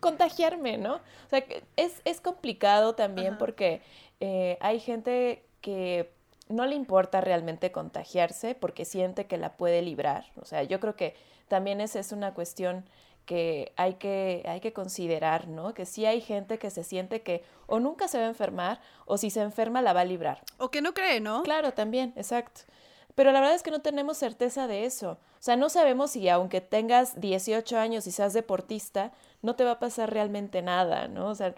[0.00, 0.94] contagiarme, ¿no?
[0.94, 1.44] O sea,
[1.76, 3.82] es, es complicado también porque
[4.20, 6.10] eh, hay gente que
[6.48, 10.26] no le importa realmente contagiarse porque siente que la puede librar.
[10.36, 11.14] O sea, yo creo que
[11.48, 12.84] también esa es una cuestión
[13.26, 15.74] que hay que, hay que considerar, ¿no?
[15.74, 19.18] Que sí hay gente que se siente que o nunca se va a enfermar o
[19.18, 20.42] si se enferma la va a librar.
[20.58, 21.42] O que no cree, ¿no?
[21.42, 22.62] Claro, también, exacto.
[23.14, 25.12] Pero la verdad es que no tenemos certeza de eso.
[25.12, 29.72] O sea, no sabemos si aunque tengas 18 años y seas deportista, no te va
[29.72, 31.28] a pasar realmente nada, ¿no?
[31.28, 31.54] O sea,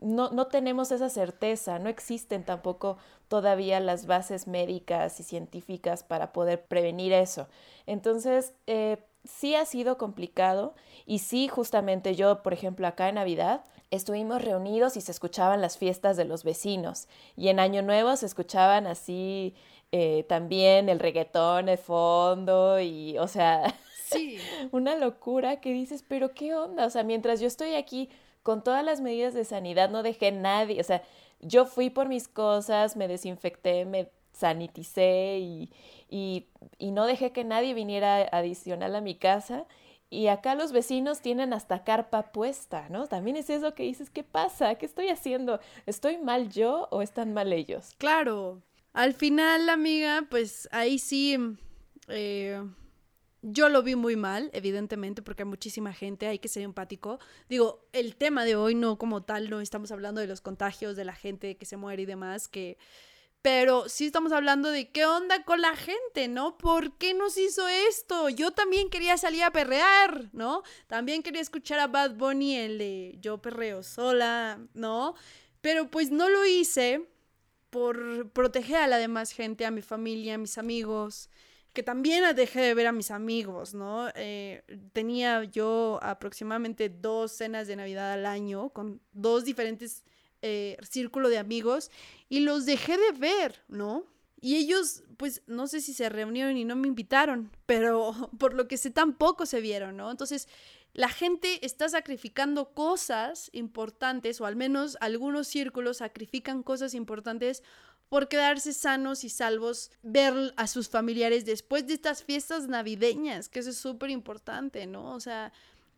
[0.00, 2.98] no, no tenemos esa certeza, no existen tampoco
[3.28, 7.48] todavía las bases médicas y científicas para poder prevenir eso.
[7.86, 10.74] Entonces, eh, sí ha sido complicado
[11.06, 15.78] y sí, justamente yo, por ejemplo, acá en Navidad, estuvimos reunidos y se escuchaban las
[15.78, 19.54] fiestas de los vecinos y en Año Nuevo se escuchaban así
[19.92, 23.74] eh, también el reggaetón de fondo y, o sea,
[24.10, 24.38] sí.
[24.72, 26.86] una locura que dices, pero ¿qué onda?
[26.86, 28.10] O sea, mientras yo estoy aquí
[28.42, 31.02] con todas las medidas de sanidad, no dejé nadie, o sea,
[31.40, 35.70] yo fui por mis cosas, me desinfecté, me saniticé y,
[36.08, 39.66] y, no dejé que nadie viniera adicional a mi casa.
[40.10, 43.08] Y acá los vecinos tienen hasta carpa puesta, ¿no?
[43.08, 44.76] También es eso que dices, ¿qué pasa?
[44.76, 45.60] ¿Qué estoy haciendo?
[45.86, 47.94] ¿Estoy mal yo o están mal ellos?
[47.98, 48.62] Claro.
[48.92, 51.36] Al final, amiga, pues ahí sí,
[52.06, 52.62] eh,
[53.42, 57.18] yo lo vi muy mal, evidentemente, porque hay muchísima gente, hay que ser empático.
[57.48, 61.04] Digo, el tema de hoy no como tal, no estamos hablando de los contagios, de
[61.04, 62.78] la gente que se muere y demás, que...
[63.44, 66.56] Pero sí estamos hablando de qué onda con la gente, ¿no?
[66.56, 68.30] ¿Por qué nos hizo esto?
[68.30, 70.62] Yo también quería salir a perrear, ¿no?
[70.86, 75.14] También quería escuchar a Bad Bunny, el de Yo perreo sola, ¿no?
[75.60, 77.06] Pero pues no lo hice
[77.68, 81.28] por proteger a la demás gente, a mi familia, a mis amigos
[81.74, 84.08] que también dejé de ver a mis amigos, ¿no?
[84.14, 90.02] Eh, tenía yo aproximadamente dos cenas de Navidad al año con dos diferentes
[90.46, 91.90] eh, círculos de amigos
[92.28, 94.04] y los dejé de ver, ¿no?
[94.42, 98.68] Y ellos, pues, no sé si se reunieron y no me invitaron, pero por lo
[98.68, 100.10] que sé tampoco se vieron, ¿no?
[100.10, 100.46] Entonces,
[100.92, 107.62] la gente está sacrificando cosas importantes, o al menos algunos círculos sacrifican cosas importantes
[108.10, 113.60] por quedarse sanos y salvos, ver a sus familiares después de estas fiestas navideñas, que
[113.60, 115.14] eso es súper importante, ¿no?
[115.14, 115.54] O sea,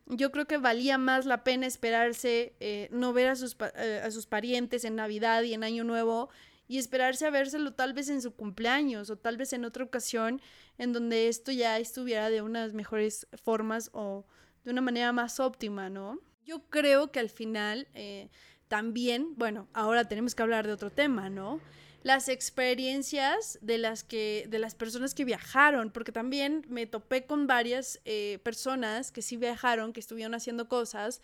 [0.06, 4.10] yo creo que valía más la pena esperarse, eh, no ver a sus, eh, a
[4.10, 6.30] sus parientes en Navidad y en Año Nuevo
[6.68, 10.40] y esperarse a vérselo tal vez en su cumpleaños o tal vez en otra ocasión
[10.78, 14.24] en donde esto ya estuviera de unas mejores formas o
[14.64, 16.18] de una manera más óptima, ¿no?
[16.44, 18.28] Yo creo que al final eh,
[18.68, 21.60] también, bueno, ahora tenemos que hablar de otro tema, ¿no?
[22.02, 27.46] Las experiencias de las que de las personas que viajaron porque también me topé con
[27.46, 31.20] varias eh, personas que sí viajaron que estuvieron haciendo cosas.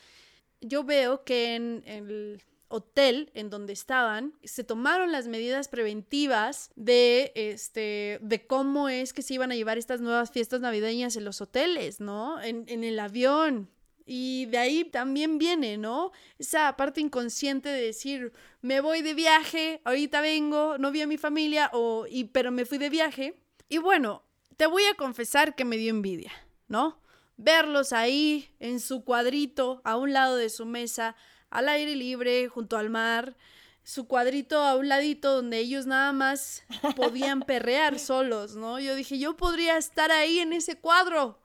[0.61, 7.32] Yo veo que en, el hotel en donde estaban se tomaron las medidas preventivas de
[7.35, 11.42] este de cómo es que se iban a llevar estas nuevas fiestas navideñas en los
[11.42, 13.68] hoteles no en, en el avión
[14.06, 16.12] y de ahí también viene, ¿no?
[16.38, 21.18] Esa parte inconsciente de decir, me voy de viaje, ahorita vengo, no vi a mi
[21.18, 23.34] familia, o, y, pero me fui de viaje.
[23.68, 24.24] Y bueno,
[24.56, 26.32] te voy a confesar que me dio envidia,
[26.68, 27.02] ¿no?
[27.36, 31.16] verlos ahí en su cuadrito, a un lado de su mesa,
[31.50, 33.36] al aire libre, junto al mar,
[33.84, 36.62] su cuadrito a un ladito donde ellos nada más
[36.96, 38.78] podían perrear solos, ¿no?
[38.78, 41.40] Yo dije, yo podría estar ahí en ese cuadro.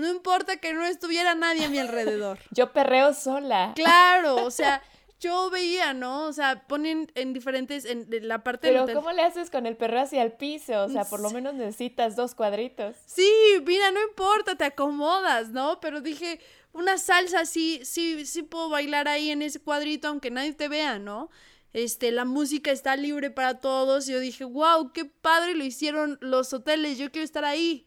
[0.00, 2.38] No importa que no estuviera nadie a mi alrededor.
[2.50, 3.72] Yo perreo sola.
[3.76, 4.82] Claro, o sea,
[5.20, 6.24] yo veía, ¿no?
[6.24, 10.00] O sea, ponen en diferentes, en la parte Pero ¿cómo le haces con el perro
[10.00, 10.84] hacia el piso?
[10.84, 12.96] O sea, por lo menos necesitas dos cuadritos.
[13.04, 13.30] Sí,
[13.66, 15.78] mira, no importa, te acomodas, ¿no?
[15.80, 16.40] Pero dije,
[16.72, 20.98] una salsa sí, sí, sí puedo bailar ahí en ese cuadrito aunque nadie te vea,
[20.98, 21.30] ¿no?
[21.72, 24.08] Este, la música está libre para todos.
[24.08, 27.86] Y yo dije, wow, qué padre lo hicieron los hoteles, yo quiero estar ahí.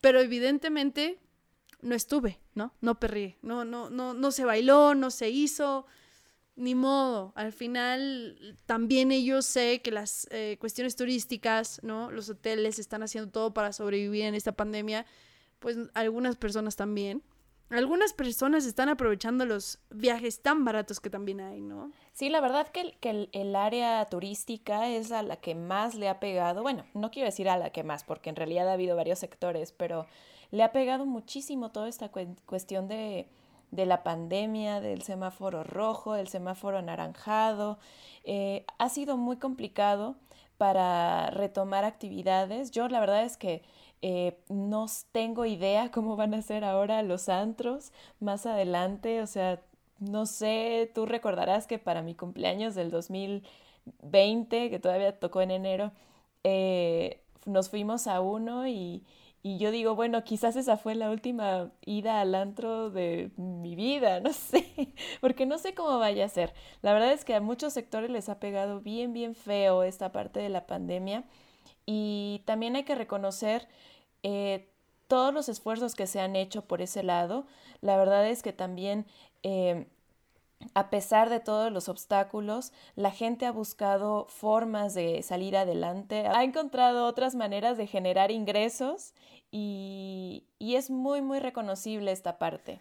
[0.00, 1.18] Pero evidentemente
[1.86, 2.74] no estuve, ¿no?
[2.80, 5.86] No perrí, no, no, no, no se bailó, no se hizo
[6.56, 12.10] ni modo, al final también ellos sé que las eh, cuestiones turísticas, ¿no?
[12.10, 15.04] Los hoteles están haciendo todo para sobrevivir en esta pandemia,
[15.58, 17.22] pues algunas personas también.
[17.68, 21.90] Algunas personas están aprovechando los viajes tan baratos que también hay, ¿no?
[22.12, 26.08] Sí, la verdad que, el, que el, área turística es a la que más le
[26.08, 28.94] ha pegado, bueno, no quiero decir a la que más, porque en realidad ha habido
[28.94, 30.06] varios sectores, pero
[30.50, 32.10] le ha pegado muchísimo toda esta
[32.46, 33.28] cuestión de
[33.70, 37.78] de la pandemia, del semáforo rojo, del semáforo anaranjado.
[38.24, 40.16] Eh, ha sido muy complicado
[40.58, 42.70] para retomar actividades.
[42.70, 43.62] Yo la verdad es que
[44.02, 49.22] eh, no tengo idea cómo van a ser ahora los antros más adelante.
[49.22, 49.60] O sea,
[49.98, 55.92] no sé, tú recordarás que para mi cumpleaños del 2020, que todavía tocó en enero,
[56.44, 59.04] eh, nos fuimos a uno y,
[59.46, 64.18] y yo digo, bueno, quizás esa fue la última ida al antro de mi vida,
[64.20, 66.52] no sé, porque no sé cómo vaya a ser.
[66.82, 70.40] La verdad es que a muchos sectores les ha pegado bien, bien feo esta parte
[70.40, 71.22] de la pandemia
[71.84, 73.68] y también hay que reconocer
[74.24, 74.68] eh,
[75.06, 77.46] todos los esfuerzos que se han hecho por ese lado.
[77.82, 79.06] La verdad es que también...
[79.44, 79.86] Eh,
[80.74, 86.44] a pesar de todos los obstáculos, la gente ha buscado formas de salir adelante, ha
[86.44, 89.12] encontrado otras maneras de generar ingresos
[89.50, 92.80] y, es muy, muy reconocible esta parte.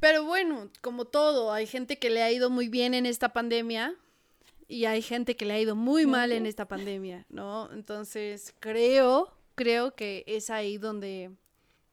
[0.00, 3.94] Pero bueno, como todo, hay gente que le ha ido muy bien en esta pandemia
[4.66, 7.70] y hay gente que le ha ido muy mal en esta pandemia, ¿no?
[7.72, 11.30] Entonces, creo, creo que es ahí donde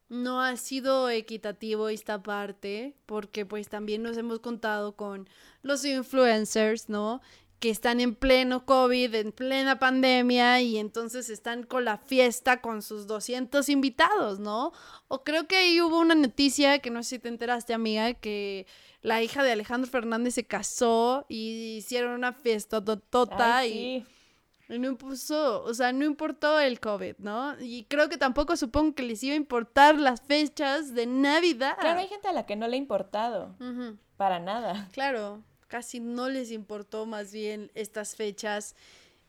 [0.10, 5.28] no ha sido equitativo esta parte, porque pues también nos hemos contado con
[5.62, 7.22] los influencers, ¿no?
[7.60, 12.82] Que están en pleno COVID, en plena pandemia y entonces están con la fiesta con
[12.82, 14.72] sus 200 invitados, ¿no?
[15.08, 18.68] O creo que ahí hubo una noticia que no sé si te enteraste, amiga, que
[19.02, 24.06] la hija de Alejandro Fernández se casó y hicieron una fiesta tota y,
[24.68, 27.56] no impuso, o sea, no importó el COVID, ¿no?
[27.62, 31.78] Y creo que tampoco supongo que les iba a importar las fechas de Navidad.
[31.80, 33.56] Claro, hay gente a la que no le ha importado.
[34.18, 34.90] Para nada.
[34.92, 35.44] Claro
[35.76, 38.76] casi no les importó más bien estas fechas.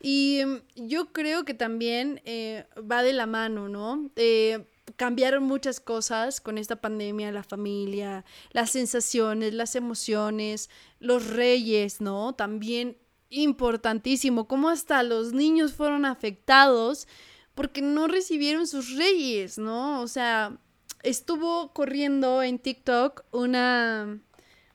[0.00, 4.12] Y mm, yo creo que también eh, va de la mano, ¿no?
[4.14, 12.00] Eh, cambiaron muchas cosas con esta pandemia, la familia, las sensaciones, las emociones, los reyes,
[12.00, 12.36] ¿no?
[12.36, 12.96] También
[13.28, 17.08] importantísimo, cómo hasta los niños fueron afectados
[17.56, 20.00] porque no recibieron sus reyes, ¿no?
[20.00, 20.60] O sea,
[21.02, 24.20] estuvo corriendo en TikTok una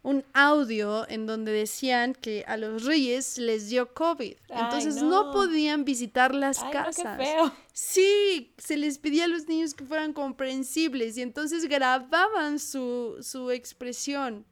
[0.04, 4.36] un audio en donde decían que a los reyes les dio COVID.
[4.50, 5.32] Entonces no.
[5.32, 7.20] podían visitar las casas.
[7.72, 13.52] Sí, se les pedía a los niños que fueran comprensibles y entonces grababan su, su
[13.52, 14.46] expresión.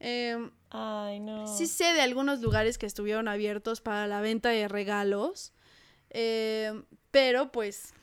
[0.00, 1.46] Em, Ay, no.
[1.46, 5.52] Sí sé de algunos lugares que estuvieron abiertos para la venta de regalos,
[6.10, 7.94] em, pero pues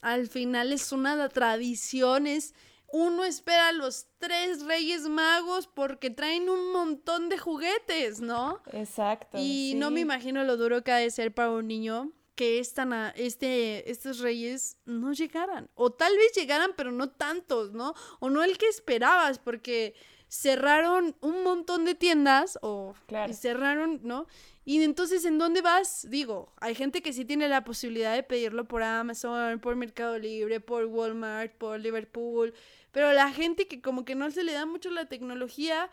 [0.00, 2.54] al final es una tradición, es
[2.92, 8.60] uno espera a los tres reyes magos porque traen un montón de juguetes, ¿no?
[8.72, 9.38] Exacto.
[9.40, 12.92] Y no me imagino lo duro que ha de ser para un niño que están
[12.92, 15.68] a, este, estos reyes no llegaran.
[15.74, 17.94] O tal vez llegaran, pero no tantos, ¿no?
[18.18, 19.94] O no el que esperabas, porque
[20.26, 22.94] cerraron un montón de tiendas o
[23.28, 24.26] y cerraron, ¿no?
[24.64, 26.06] Y entonces, ¿en dónde vas?
[26.08, 30.60] Digo, hay gente que sí tiene la posibilidad de pedirlo por Amazon, por Mercado Libre,
[30.60, 32.54] por Walmart, por Liverpool,
[32.92, 35.90] pero la gente que como que no se le da mucho la tecnología,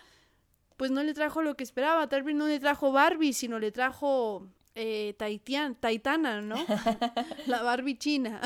[0.78, 2.08] pues no le trajo lo que esperaba.
[2.08, 6.56] Tal vez no le trajo Barbie, sino le trajo eh, Taitian, Taitana, ¿no?
[7.48, 8.40] la Barbie china.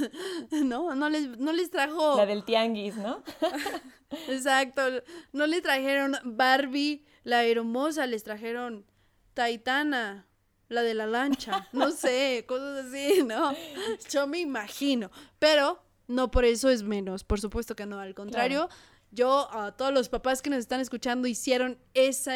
[0.50, 0.94] ¿No?
[0.94, 2.16] No les, no les trajo...
[2.16, 3.22] La del tianguis, ¿no?
[4.28, 4.80] Exacto.
[5.32, 8.86] No le trajeron Barbie, la hermosa, les trajeron
[9.34, 10.28] Taitana,
[10.68, 11.68] la de la lancha.
[11.72, 13.52] No sé, cosas así, ¿no?
[14.08, 15.10] Yo me imagino.
[15.40, 18.68] Pero no por eso es menos, por supuesto que no, al contrario,
[19.10, 22.34] yo a todos los papás que nos están escuchando hicieron esa,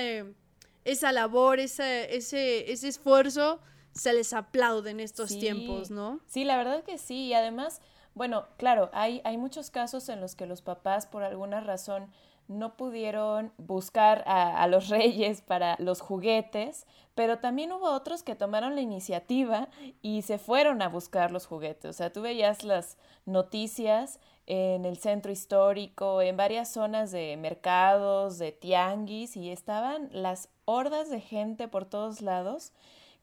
[0.85, 3.61] esa labor, ese, ese, ese esfuerzo,
[3.93, 6.21] se les aplaude en estos tiempos, ¿no?
[6.27, 7.27] Sí, la verdad que sí.
[7.27, 7.81] Y además,
[8.15, 12.11] bueno, claro, hay, hay muchos casos en los que los papás por alguna razón
[12.47, 18.37] no pudieron buscar a, a, los reyes para los juguetes, pero también hubo otros que
[18.37, 19.69] tomaron la iniciativa
[20.03, 21.89] y se fueron a buscar los juguetes.
[21.89, 28.39] O sea, tú veías las noticias en el centro histórico, en varias zonas de mercados,
[28.39, 32.73] de tianguis, y estaban las hordas de gente por todos lados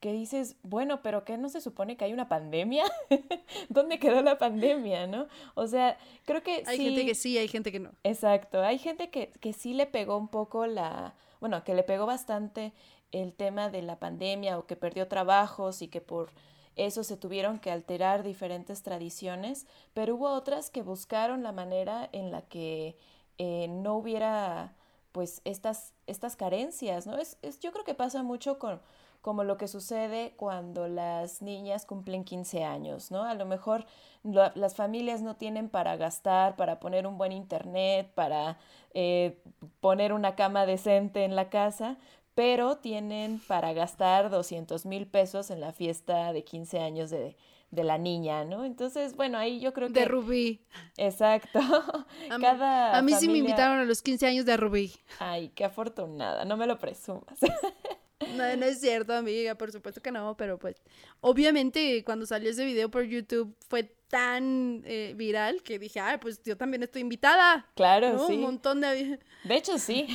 [0.03, 2.83] que dices, bueno, pero ¿qué no se supone que hay una pandemia?
[3.69, 5.27] ¿Dónde quedó la pandemia, no?
[5.55, 7.91] O sea, creo que hay gente que sí, hay gente que no.
[8.03, 12.05] Exacto, hay gente que, que sí le pegó un poco la, bueno, que le pegó
[12.05, 12.73] bastante
[13.13, 16.31] el tema de la pandemia o que perdió trabajos y que por
[16.75, 22.31] eso se tuvieron que alterar diferentes tradiciones, pero hubo otras que buscaron la manera en
[22.31, 22.97] la que
[23.37, 24.75] eh, no hubiera
[25.11, 27.17] pues estas, estas carencias, ¿no?
[27.17, 28.81] Es, es, yo creo que pasa mucho con
[29.23, 33.23] como lo que sucede cuando las niñas cumplen 15 años, ¿no?
[33.23, 33.85] A lo mejor
[34.23, 38.57] las familias no tienen para gastar, para poner un buen internet, para
[38.93, 39.41] eh,
[39.79, 41.97] poner una cama decente en la casa,
[42.35, 47.35] pero tienen para gastar 200 mil pesos en la fiesta de 15 años de,
[47.71, 48.65] de la niña, ¿no?
[48.65, 49.99] Entonces, bueno, ahí yo creo que...
[49.99, 50.61] De Rubí.
[50.97, 51.59] Exacto.
[52.29, 54.93] A, Cada a mí sí me invitaron a los 15 años de Rubí.
[55.19, 57.39] Ay, qué afortunada, no me lo presumas.
[58.37, 60.81] No, no es cierto, amiga, por supuesto que no, pero pues
[61.19, 66.43] obviamente cuando salió ese video por YouTube fue tan eh, viral que dije, ay, pues
[66.43, 67.65] yo también estoy invitada.
[67.73, 68.35] Claro, sí.
[68.35, 69.19] Un montón de...
[69.43, 70.05] De hecho, sí.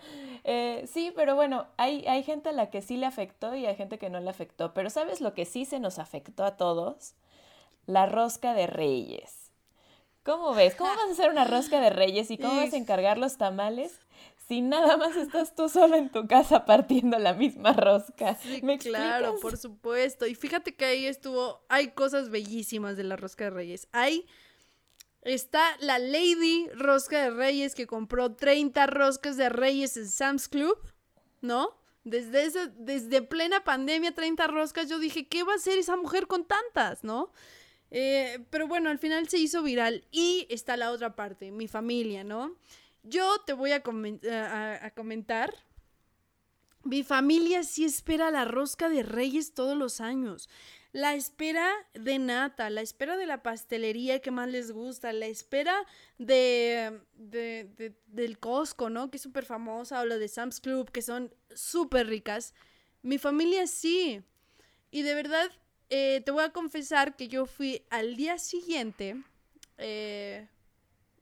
[0.44, 3.74] eh, sí, pero bueno, hay, hay gente a la que sí le afectó y hay
[3.74, 4.72] gente que no le afectó.
[4.74, 7.14] Pero ¿sabes lo que sí se nos afectó a todos?
[7.86, 9.50] La rosca de reyes.
[10.22, 10.76] ¿Cómo ves?
[10.76, 13.98] ¿Cómo vas a hacer una rosca de reyes y cómo vas a encargar los tamales
[14.48, 18.34] si nada más estás tú sola en tu casa partiendo la misma rosca.
[18.36, 20.26] Sí, claro, por supuesto.
[20.26, 23.88] Y fíjate que ahí estuvo, hay cosas bellísimas de la rosca de reyes.
[23.92, 24.26] Hay,
[25.20, 30.78] está la Lady Rosca de Reyes que compró 30 roscas de reyes en Sam's Club,
[31.42, 31.76] ¿no?
[32.04, 36.46] Desde, desde plena pandemia, 30 roscas, yo dije, ¿qué va a hacer esa mujer con
[36.46, 37.34] tantas, no?
[37.90, 40.06] Eh, pero bueno, al final se hizo viral.
[40.10, 42.56] Y está la otra parte, mi familia, ¿no?
[43.02, 45.54] Yo te voy a, comentar.
[46.84, 50.48] Mi familia sí espera la rosca de reyes todos los años.
[50.92, 55.86] La espera de nata, la espera de la pastelería que más les gusta, la espera
[56.16, 59.10] de, del Costco, ¿no?
[59.10, 62.54] Que es súper famosa, o la de Sam's Club, que son súper ricas.
[63.02, 64.22] Mi familia sí.
[64.90, 65.50] Y de verdad,
[65.90, 69.22] eh, te voy a confesar que yo fui al día siguiente,
[69.78, 70.46] eh,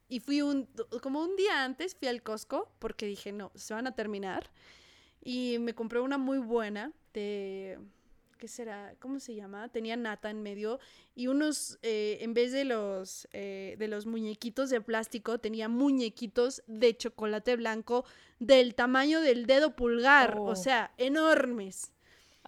[0.09, 0.69] y fui un,
[1.03, 4.51] como un día antes, fui al Costco porque dije, no, se van a terminar.
[5.23, 7.79] Y me compré una muy buena de,
[8.38, 8.95] ¿qué será?
[9.01, 9.69] ¿Cómo se llama?
[9.71, 10.79] Tenía nata en medio
[11.16, 16.62] y unos, eh, en vez de los, eh, de los muñequitos de plástico, tenía muñequitos
[16.69, 18.05] de chocolate blanco
[18.38, 20.55] del tamaño del dedo pulgar, o Oh.
[20.57, 21.92] sea, enormes.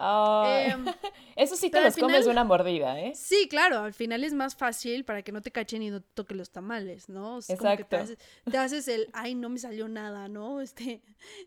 [0.00, 0.84] Ay, Em,
[1.36, 3.12] eso sí te los comes de una mordida, ¿eh?
[3.14, 6.08] Sí, claro, al final es más fácil para que no te cachen y no te
[6.14, 7.36] toquen los tamales, ¿no?
[7.36, 7.96] O sea, como que te Exacto.
[7.96, 10.60] haces, te haces el, ay, no me salió nada, ¿no?
[10.62, 11.02] Este,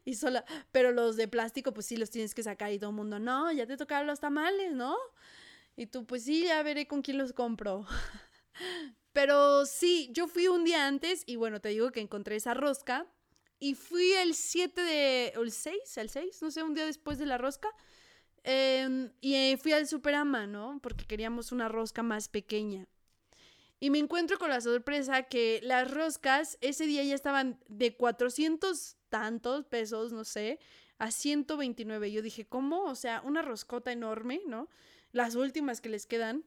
[0.05, 2.95] y sola, pero los de plástico, pues sí los tienes que sacar y todo el
[2.95, 4.97] mundo, no, ya te tocaron los tamales, ¿no?
[5.77, 7.85] Y tú, pues sí, ya veré con quién los compro.
[9.13, 13.07] Pero sí, yo fui un día antes y bueno, te digo que encontré esa rosca
[13.59, 17.19] y fui el 7 de, o el 6, el 6, no sé, un día después
[17.19, 17.69] de la rosca.
[18.43, 20.79] Em, y eh, fui al Superama, ¿no?
[20.81, 22.87] Porque queríamos una rosca más pequeña.
[23.79, 28.97] Y me encuentro con la sorpresa que las roscas ese día ya estaban de 400
[29.09, 30.59] tantos pesos, no sé,
[30.99, 32.11] a 129.
[32.11, 32.83] Yo dije, ¿cómo?
[32.83, 34.69] O sea, una roscota enorme, ¿no?
[35.11, 36.45] Las últimas que les quedan,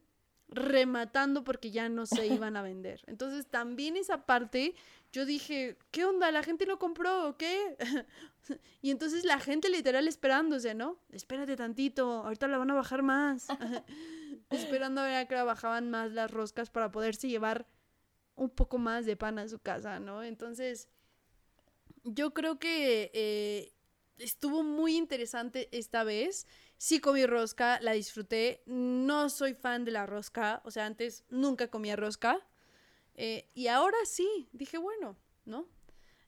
[0.48, 3.02] rematando porque ya no se iban a vender.
[3.07, 4.74] Entonces, también esa parte,
[5.12, 6.30] yo dije, ¿qué onda?
[6.30, 7.76] ¿La gente no compró o qué?
[8.83, 10.98] y entonces la gente literal esperándose, ¿no?
[11.11, 13.48] Espérate tantito, ahorita la van a bajar más.
[14.50, 17.66] Esperando a ver a que la bajaban más las roscas para poderse llevar
[18.37, 20.23] un poco más de pan a su casa, ¿no?
[20.23, 20.88] Entonces,
[22.04, 23.73] yo creo que eh,
[24.18, 26.46] estuvo muy interesante esta vez.
[26.85, 28.62] Sí comí rosca, la disfruté.
[28.66, 32.38] No soy fan de la rosca, o sea, antes nunca comía rosca.
[33.14, 35.16] Eh, y ahora sí, dije, bueno,
[35.46, 35.64] ¿no?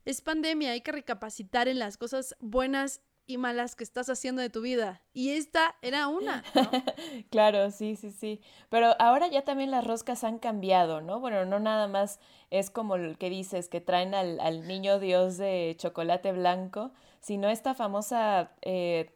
[0.07, 4.49] Es pandemia, hay que recapacitar en las cosas buenas y malas que estás haciendo de
[4.49, 5.03] tu vida.
[5.13, 6.43] Y esta era una.
[7.31, 8.41] claro, sí, sí, sí.
[8.71, 11.21] Pero ahora ya también las roscas han cambiado, ¿no?
[11.21, 15.37] Bueno, no nada más es como el que dices, que traen al, al niño Dios
[15.37, 19.13] de chocolate blanco, sino esta famosa eh,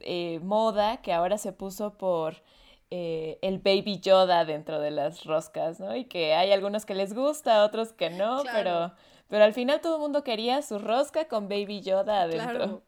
[0.00, 2.42] eh, moda que ahora se puso por
[2.90, 5.96] eh, el baby Yoda dentro de las roscas, ¿no?
[5.96, 8.92] Y que hay algunos que les gusta, otros que no, pero,
[9.28, 12.52] pero al final todo el mundo quería su rosca con baby Yoda adentro.
[12.52, 12.82] Claro.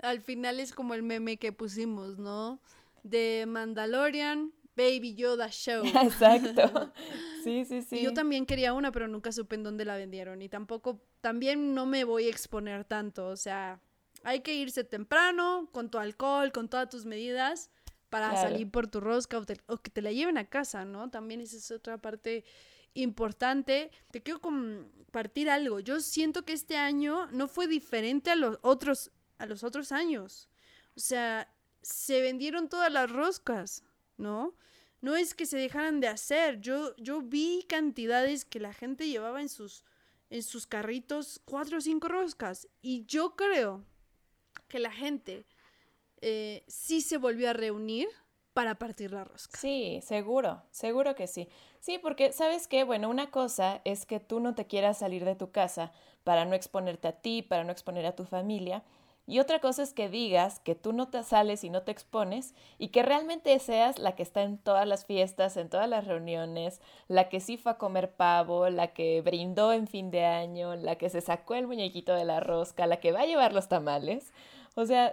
[0.00, 2.60] Al final es como el meme que pusimos, ¿no?
[3.02, 5.84] De Mandalorian, Baby Yoda Show.
[6.02, 6.92] Exacto.
[7.42, 7.98] Sí, sí, sí.
[7.98, 10.42] Y yo también quería una, pero nunca supe en dónde la vendieron.
[10.42, 13.28] Y tampoco, también no me voy a exponer tanto.
[13.28, 13.80] O sea,
[14.24, 17.70] hay que irse temprano, con tu alcohol, con todas tus medidas
[18.08, 21.10] para salir por tu rosca o, que te la lleven a casa, ¿no?
[21.10, 22.44] También esa es otra parte
[22.94, 23.90] importante.
[24.10, 25.80] Te quiero compartir algo.
[25.80, 30.48] Yo siento que este año no fue diferente a los otros, a los otros años.
[30.96, 31.52] O sea,
[31.82, 33.82] se vendieron todas las roscas,
[34.16, 34.54] ¿no?
[35.00, 36.60] No es que se dejaran de hacer.
[36.60, 39.84] Yo, yo vi cantidades que la gente llevaba en sus,
[40.30, 42.68] en sus carritos, cuatro o cinco roscas.
[42.80, 43.84] Y yo creo
[44.68, 45.46] que la gente
[46.20, 48.08] eh, sí se volvió a reunir
[48.52, 49.58] para partir la rosca.
[49.58, 51.48] Sí, seguro, seguro que sí.
[51.80, 55.36] Sí, porque sabes qué, bueno, una cosa es que tú no te quieras salir de
[55.36, 55.92] tu casa
[56.24, 58.82] para no exponerte a ti, para no exponer a tu familia.
[59.28, 62.54] Y otra cosa es que digas que tú no te sales y no te expones
[62.78, 66.80] y que realmente seas la que está en todas las fiestas, en todas las reuniones,
[67.08, 70.96] la que sí fue a comer pavo, la que brindó en fin de año, la
[70.96, 74.32] que se sacó el muñequito de la rosca, la que va a llevar los tamales.
[74.76, 75.12] O sea,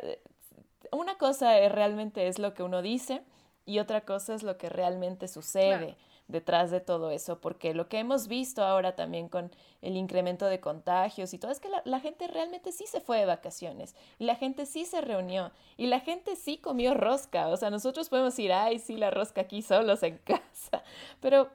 [0.91, 3.23] una cosa realmente es lo que uno dice
[3.65, 5.97] y otra cosa es lo que realmente sucede.
[6.29, 9.51] detrás de todo eso, porque lo que hemos visto ahora también con
[9.81, 13.25] el incremento de contagios y todo es que la, gente realmente sí se fue de
[13.25, 17.69] vacaciones y la gente sí se reunió y la gente sí comió rosca, o sea,
[17.69, 20.81] nosotros podemos ir, ay, sí, la rosca aquí solos en casa,
[21.19, 21.49] pero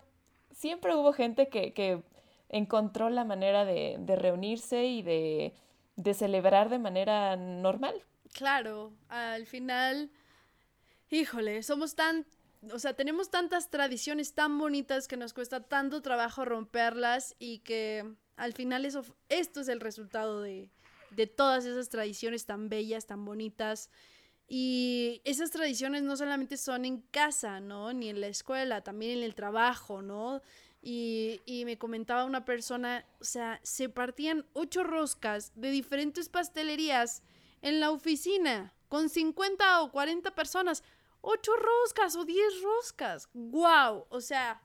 [0.52, 2.02] siempre hubo gente que, que
[2.50, 5.54] encontró la manera de, de reunirse y de,
[5.98, 10.10] de celebrar de manera normal, Claro, al final,
[11.10, 12.26] híjole, somos tan,
[12.72, 18.14] o sea, tenemos tantas tradiciones tan bonitas que nos cuesta tanto trabajo romperlas y que
[18.36, 20.70] al final eso, esto es el resultado de,
[21.10, 23.90] de todas esas tradiciones tan bellas, tan bonitas.
[24.50, 27.92] Y esas tradiciones no solamente son en casa, ¿no?
[27.92, 30.40] Ni en la escuela, también en el trabajo, ¿no?
[30.80, 37.22] Y, y, me comentaba una persona, o sea, se partían ocho roscas de diferentes pastelerías
[37.62, 40.82] en la oficina con 50 o 40 personas,
[41.20, 43.28] 8 roscas o 10 roscas.
[43.34, 44.06] ¡Wow!
[44.08, 44.60] O sea,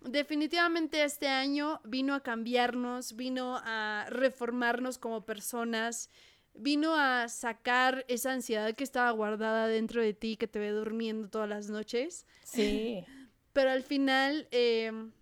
[0.00, 6.10] definitivamente este año vino a cambiarnos, vino a reformarnos como personas,
[6.54, 11.28] vino a sacar esa ansiedad que estaba guardada dentro de ti, que te ve durmiendo
[11.28, 12.26] todas las noches.
[12.44, 13.04] Sí.
[13.52, 15.12] Pero al final, em,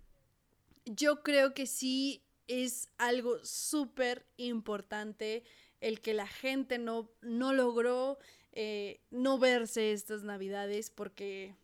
[0.85, 5.45] yo creo que sí es algo súper importante
[5.81, 8.19] el que la gente no, no logró
[8.53, 11.55] eh, no verse estas navidades porque...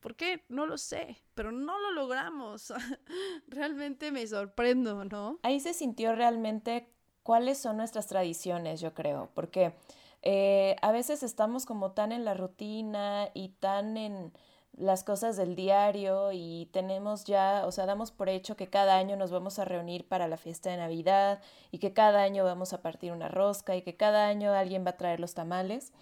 [0.00, 0.44] ¿Por qué?
[0.48, 2.72] No lo sé, pero no lo logramos.
[3.48, 5.40] realmente me sorprendo, ¿no?
[5.42, 6.88] Ahí se sintió realmente
[7.24, 9.74] cuáles son nuestras tradiciones, yo creo, porque
[10.22, 14.32] eh, a veces estamos como tan en la rutina y tan en
[14.76, 19.16] las cosas del diario y tenemos ya, o sea, damos por hecho que cada año
[19.16, 22.82] nos vamos a reunir para la fiesta de Navidad y que cada año vamos a
[22.82, 25.92] partir una rosca y que cada año alguien va a traer los tamales,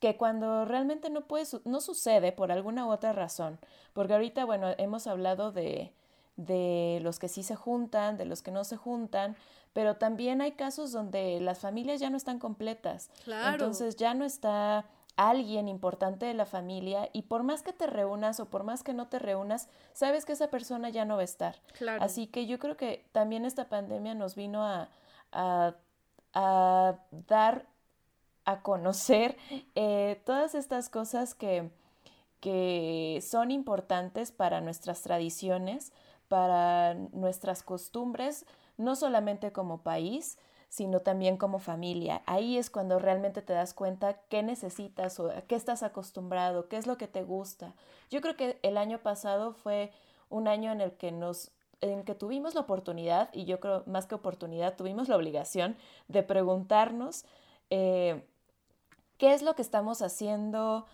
[0.00, 3.58] que cuando realmente no puede, no sucede por alguna u otra razón,
[3.92, 5.92] porque ahorita, bueno, hemos hablado de,
[6.36, 9.36] de los que sí se juntan, de los que no se juntan,
[9.74, 13.10] pero también hay casos donde las familias ya no están completas.
[13.24, 13.52] Claro.
[13.52, 14.86] Entonces ya no está
[15.16, 18.94] alguien importante de la familia y por más que te reúnas o por más que
[18.94, 21.56] no te reúnas, sabes que esa persona ya no va a estar.
[22.00, 24.88] Así que yo creo que también esta pandemia nos vino a,
[25.32, 26.96] a,
[27.28, 27.66] dar
[28.44, 29.36] a conocer
[29.74, 31.70] eh, todas estas cosas que,
[32.40, 35.92] que son importantes para nuestras tradiciones,
[36.28, 38.44] para nuestras costumbres,
[38.76, 40.38] no solamente como país,
[40.74, 42.22] sino también como familia.
[42.26, 46.76] Ahí es cuando realmente te das cuenta qué necesitas o a qué estás acostumbrado, qué
[46.78, 47.76] es lo que te gusta.
[48.10, 49.92] Yo creo que el año pasado fue
[50.30, 54.06] un año en el que nos en que tuvimos la oportunidad, y yo creo más
[54.06, 55.76] que oportunidad, tuvimos la obligación
[56.08, 57.24] de preguntarnos
[57.70, 58.26] eh,
[59.16, 60.86] qué es lo que estamos haciendo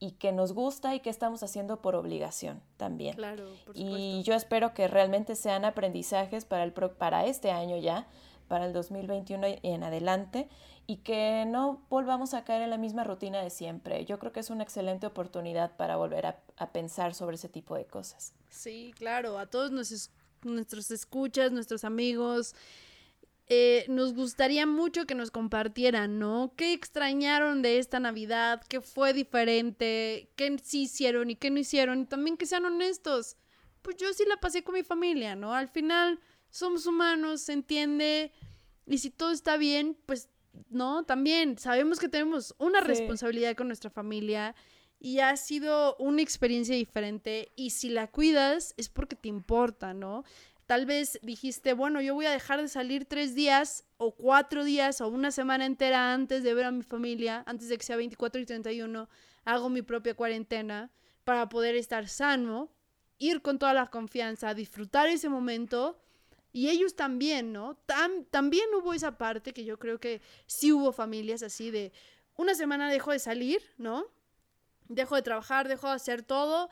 [0.00, 3.14] y que nos gusta y qué estamos haciendo por obligación también.
[3.14, 8.08] Claro, por Y yo espero que realmente sean aprendizajes para, el para este año ya,
[8.42, 10.48] para el 2021 y en adelante
[10.86, 14.04] y que no volvamos a caer en la misma rutina de siempre.
[14.04, 17.86] Yo creo que es una excelente oportunidad para volver a, pensar sobre ese tipo de
[17.86, 18.34] cosas.
[18.48, 22.54] Sí, claro, a todos nuestros escuchas, nuestros amigos,
[23.48, 26.54] eh, nos gustaría mucho que nos compartieran, ¿no?
[26.56, 28.62] ¿Qué extrañaron de esta Navidad?
[28.68, 30.30] ¿Qué fue diferente?
[30.36, 32.00] ¿Qué sí hicieron y qué no hicieron?
[32.00, 33.36] Y también que sean honestos.
[33.82, 35.52] Pues yo sí la pasé con mi familia, ¿no?
[35.52, 36.20] Al final
[36.52, 38.30] somos humanos, se entiende.
[38.86, 40.28] Y si todo está bien, pues
[40.70, 44.54] no, también sabemos que tenemos una responsabilidad con nuestra familia
[45.00, 50.24] y ha sido una experiencia diferente y si la cuidas es porque te importa, ¿no?
[50.66, 55.00] Tal vez dijiste, bueno, yo voy a dejar de salir tres días o cuatro días
[55.00, 58.40] o una semana entera antes de ver a mi familia, antes de que sea 24
[58.40, 59.08] y 31,
[59.44, 60.92] hago mi propia cuarentena
[61.24, 62.70] para poder estar sano,
[63.18, 65.98] ir con toda la confianza, disfrutar ese momento.
[66.52, 67.78] Y ellos también, ¿no?
[68.30, 71.92] también hubo esa parte que yo creo que sí hubo familias así de
[72.36, 74.04] una semana dejo de salir, ¿no?
[74.88, 76.68] Dejo de trabajar, dejo de hacer todo,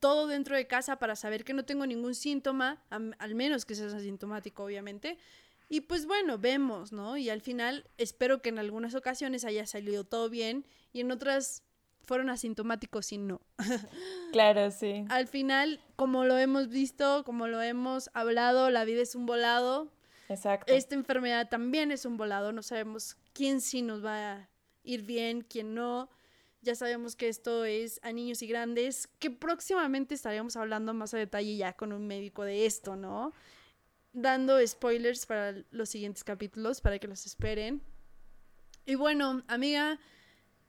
[0.00, 3.86] todo dentro de casa para saber que no tengo ningún síntoma, al menos que sea
[3.86, 5.18] asintomático, obviamente.
[5.68, 7.16] Y pues bueno, vemos, ¿no?
[7.16, 11.62] Y al final espero que en algunas ocasiones haya salido todo bien y en otras
[12.10, 13.40] fueron asintomáticos y no.
[14.32, 15.04] Claro, sí.
[15.10, 19.92] Al final, como lo hemos visto, como lo hemos hablado, la vida es un volado.
[20.28, 20.72] Exacto.
[20.74, 24.48] Esta enfermedad también es un volado, no sabemos quién sí nos va a
[24.82, 26.10] ir bien, quién no.
[26.62, 31.18] Ya sabemos que esto es a niños y grandes, que próximamente estaríamos hablando más a
[31.18, 33.32] detalle ya con un médico de esto, ¿no?
[34.12, 37.82] Dando spoilers para los siguientes capítulos, para que los esperen.
[38.84, 40.00] Y bueno, amiga,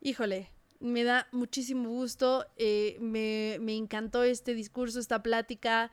[0.01, 0.51] híjole,
[0.81, 5.91] me da muchísimo gusto, eh, me, me encantó este discurso, esta plática.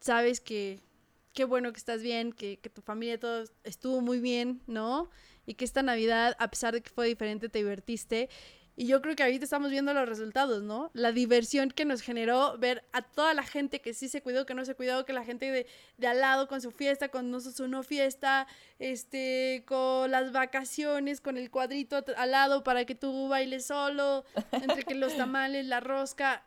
[0.00, 0.80] Sabes que
[1.34, 5.10] qué bueno que estás bien, que, que, tu familia todo estuvo muy bien, ¿no?
[5.46, 8.28] Y que esta Navidad, a pesar de que fue diferente, te divertiste.
[8.80, 10.92] Y yo creo que ahorita estamos viendo los resultados, ¿no?
[10.94, 14.54] La diversión que nos generó ver a toda la gente que sí se cuidó, que
[14.54, 15.66] no se cuidó, que la gente de,
[15.96, 18.46] de al lado con su fiesta, con no su no fiesta,
[18.78, 24.84] este, con las vacaciones, con el cuadrito al lado para que tú bailes solo, entre
[24.84, 26.46] que los tamales, la rosca,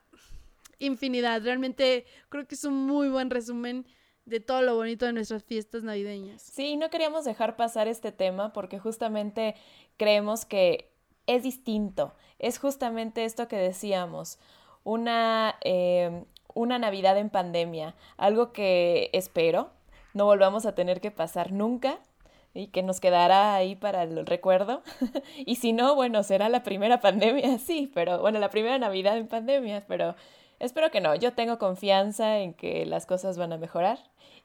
[0.79, 1.41] infinidad.
[1.43, 3.85] Realmente creo que es un muy buen resumen
[4.23, 6.41] de todo lo bonito de nuestras fiestas navideñas.
[6.41, 9.55] Sí, no queríamos dejar pasar este tema porque justamente
[9.97, 10.90] creemos que
[11.27, 12.13] es distinto.
[12.39, 14.39] Es justamente esto que decíamos,
[14.83, 19.69] una, em, una Navidad en pandemia, algo que espero
[20.13, 21.99] no volvamos a tener que pasar nunca
[22.53, 24.81] y que nos quedará ahí para el recuerdo.
[25.45, 29.27] y si no, bueno, será la primera pandemia, sí, pero bueno, la primera Navidad en
[29.27, 30.15] pandemia, pero
[30.59, 31.15] espero que no.
[31.15, 33.99] Yo tengo confianza en que las cosas van a mejorar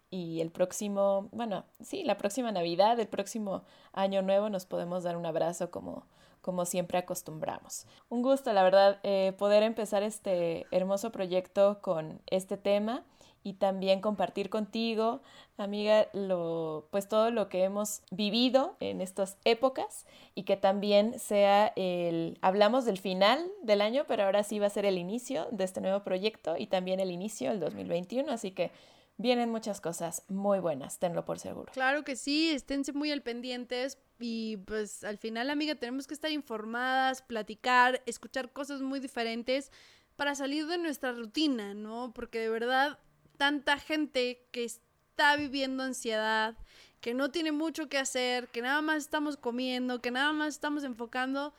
[0.09, 5.17] y el próximo, bueno, sí, la próxima Navidad, el próximo año nuevo nos podemos dar
[5.17, 6.07] un abrazo como
[6.47, 7.87] como siempre acostumbramos.
[8.09, 13.03] Un gusto, la verdad, eh, poder empezar este hermoso proyecto con este tema
[13.43, 15.23] y también compartir contigo,
[15.57, 21.73] amiga, lo, pues todo lo que hemos vivido en estas épocas y que también sea
[21.75, 25.65] el, hablamos del final del año, pero ahora sí va a ser el inicio de
[25.65, 28.71] este nuevo proyecto y también el inicio del 2021, así que
[29.19, 31.73] vienen muchas cosas muy buenas, tenlo por seguro.
[31.73, 36.31] Claro que sí, esténse muy al pendientes y pues al final, amiga, tenemos que estar
[36.31, 39.71] informadas, platicar, escuchar cosas muy diferentes
[40.17, 42.13] para salir de nuestra rutina, ¿no?
[42.15, 42.99] Porque de verdad,
[43.37, 46.57] tanta gente que está viviendo ansiedad,
[47.01, 50.85] que no tiene mucho que hacer, que nada más estamos comiendo, que nada más estamos
[50.85, 51.55] enfocando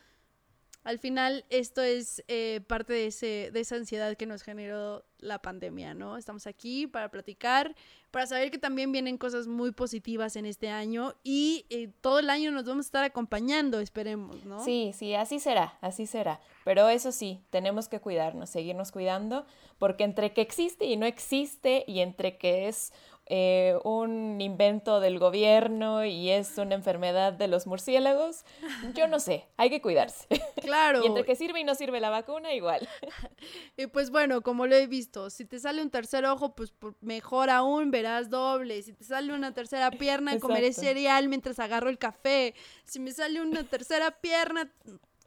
[0.88, 5.40] al final esto es eh, parte de, ese, de esa ansiedad que nos generó la
[5.40, 6.18] pandemia, ¿no?
[6.18, 7.76] Estamos aquí para platicar,
[8.12, 12.30] para saber que también vienen cosas muy positivas en este año y eh, todo el
[12.30, 14.64] año nos vamos a estar acompañando, esperemos, ¿no?
[14.64, 16.40] Sí, sí, así será, así será.
[16.64, 19.46] Pero eso sí, tenemos que cuidarnos, seguirnos cuidando,
[19.78, 22.94] porque entre que existe y no existe y entre que es
[23.30, 28.46] eh, un invento del gobierno y es una enfermedad de los murciélagos,
[28.94, 30.28] yo no sé, hay que cuidarse.
[30.68, 31.02] Claro.
[31.02, 32.90] y entre que sirve y no sirve la vacuna, igual.
[33.78, 34.88] y pues bueno, como lo he
[35.30, 38.82] si te sale un tercer ojo, pues mejor aún verás doble.
[38.82, 42.54] Si te sale una tercera pierna, comeré cereal mientras agarro el café.
[42.86, 44.72] Si me sale una tercera pierna,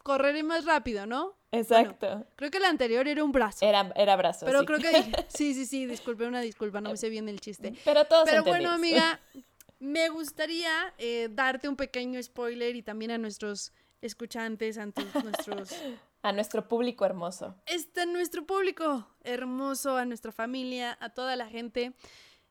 [0.03, 1.37] correré más rápido, ¿no?
[1.53, 2.25] Exacto.
[2.37, 3.67] creo que la anterior era un brazo.
[3.67, 4.47] Era, era brazo.
[4.47, 4.91] Pero creo que
[5.29, 7.75] sí, sí, sí, disculpe, una disculpa, no me sé bien el chiste.
[7.85, 9.21] Pero todos Pero bueno, amiga,
[9.81, 15.75] me gustaría eh, darte un pequeño spoiler y también a nuestros escuchantes, a nuestros...
[16.23, 17.55] A nuestro público hermoso.
[17.67, 21.95] Este nuestro público hermoso, a nuestra familia, a toda la gente.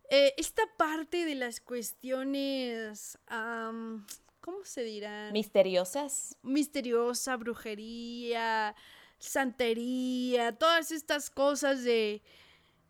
[0.09, 4.07] eh, esta parte de las cuestiones, am,
[4.41, 5.31] ¿cómo se dirán?
[5.33, 6.35] Misteriosas.
[6.41, 8.75] Misteriosa, brujería,
[9.19, 12.23] santería, todas estas cosas de,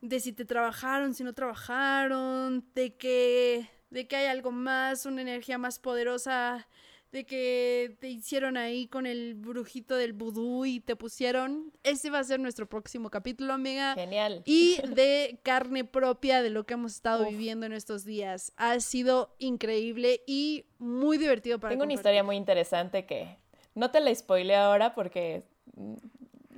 [0.01, 5.21] de si te trabajaron, si no trabajaron, de que, de que hay algo más, una
[5.21, 6.67] energía más poderosa
[7.11, 11.73] de que te hicieron ahí con el brujito del vudú y te pusieron.
[11.83, 13.95] Ese va a ser nuestro próximo capítulo, amiga.
[13.95, 14.43] Genial.
[14.45, 17.29] Y de carne propia de lo que hemos estado Uf.
[17.29, 18.53] viviendo en estos días.
[18.57, 23.37] Ha sido increíble y muy divertido para Tengo una historia muy interesante que
[23.73, 25.43] no te la spoileo ahora porque
[25.75, 25.95] mm,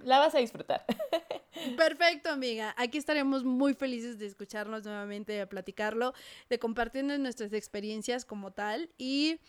[0.04, 0.86] la vas a disfrutar.
[1.78, 2.74] Perfecto, amiga.
[2.78, 6.14] Aquí estaremos muy felices de escucharnos nuevamente, de platicarlo,
[6.50, 8.90] de compartirnos nuestras experiencias como tal.
[8.98, 9.40] Y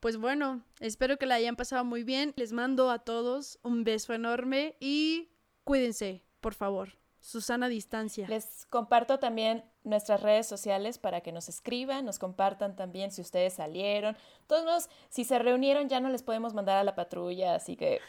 [0.00, 2.32] pues bueno, espero que la hayan pasado muy bien.
[2.36, 5.30] Les mando a todos un beso enorme y
[5.64, 6.98] cuídense, por favor.
[7.20, 8.28] Susana Distancia.
[8.28, 13.54] Les comparto también nuestras redes sociales para que nos escriban, nos compartan también si ustedes
[13.54, 14.16] salieron.
[14.46, 18.00] Todos modos, si se reunieron ya no les podemos mandar a la patrulla, así que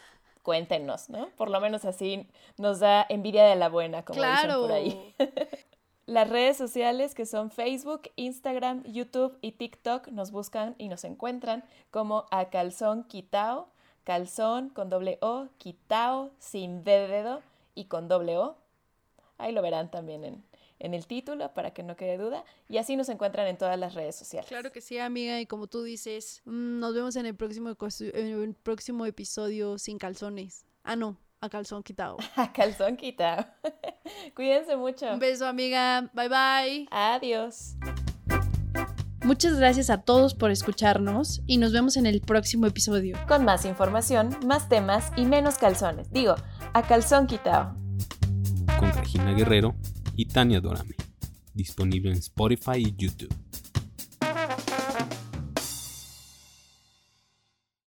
[0.44, 1.30] cuéntenos, ¿no?
[1.38, 2.28] Por lo menos así
[2.58, 5.16] nos da envidia de la buena, como dicen por ahí.
[6.10, 11.64] Las redes sociales que son Facebook, Instagram, YouTube y TikTok nos buscan y nos encuentran
[11.92, 13.70] como a calzón quitao,
[14.06, 17.44] calzón con doble O, quitao sin dedo
[17.76, 18.58] y con doble O.
[19.38, 20.44] Ahí lo verán también en,
[20.80, 22.44] en el título para que no quede duda.
[22.68, 24.50] Y así nos encuentran en todas las redes sociales.
[24.50, 28.42] Claro que sí, amiga, y como tú dices, mm, nos vemos en el próximo, en
[28.42, 30.66] el próximo episodio sin calzones.
[30.84, 32.18] Ah, no, a calzón quitado.
[32.36, 33.46] A calzón quitao.
[34.36, 35.12] Cuídense mucho.
[35.14, 36.10] Un beso, amiga.
[36.14, 36.88] Bye bye.
[36.92, 37.76] Adiós.
[39.24, 43.18] Muchas gracias a todos por escucharnos y nos vemos en el próximo episodio.
[43.28, 46.12] Con más información, más temas y menos calzones.
[46.12, 46.36] Digo,
[46.74, 47.76] a calzón quitao.
[48.80, 49.76] Con Regina Guerrero
[50.16, 50.96] y Tania Dorame.
[51.54, 53.34] Disponible en Spotify y YouTube.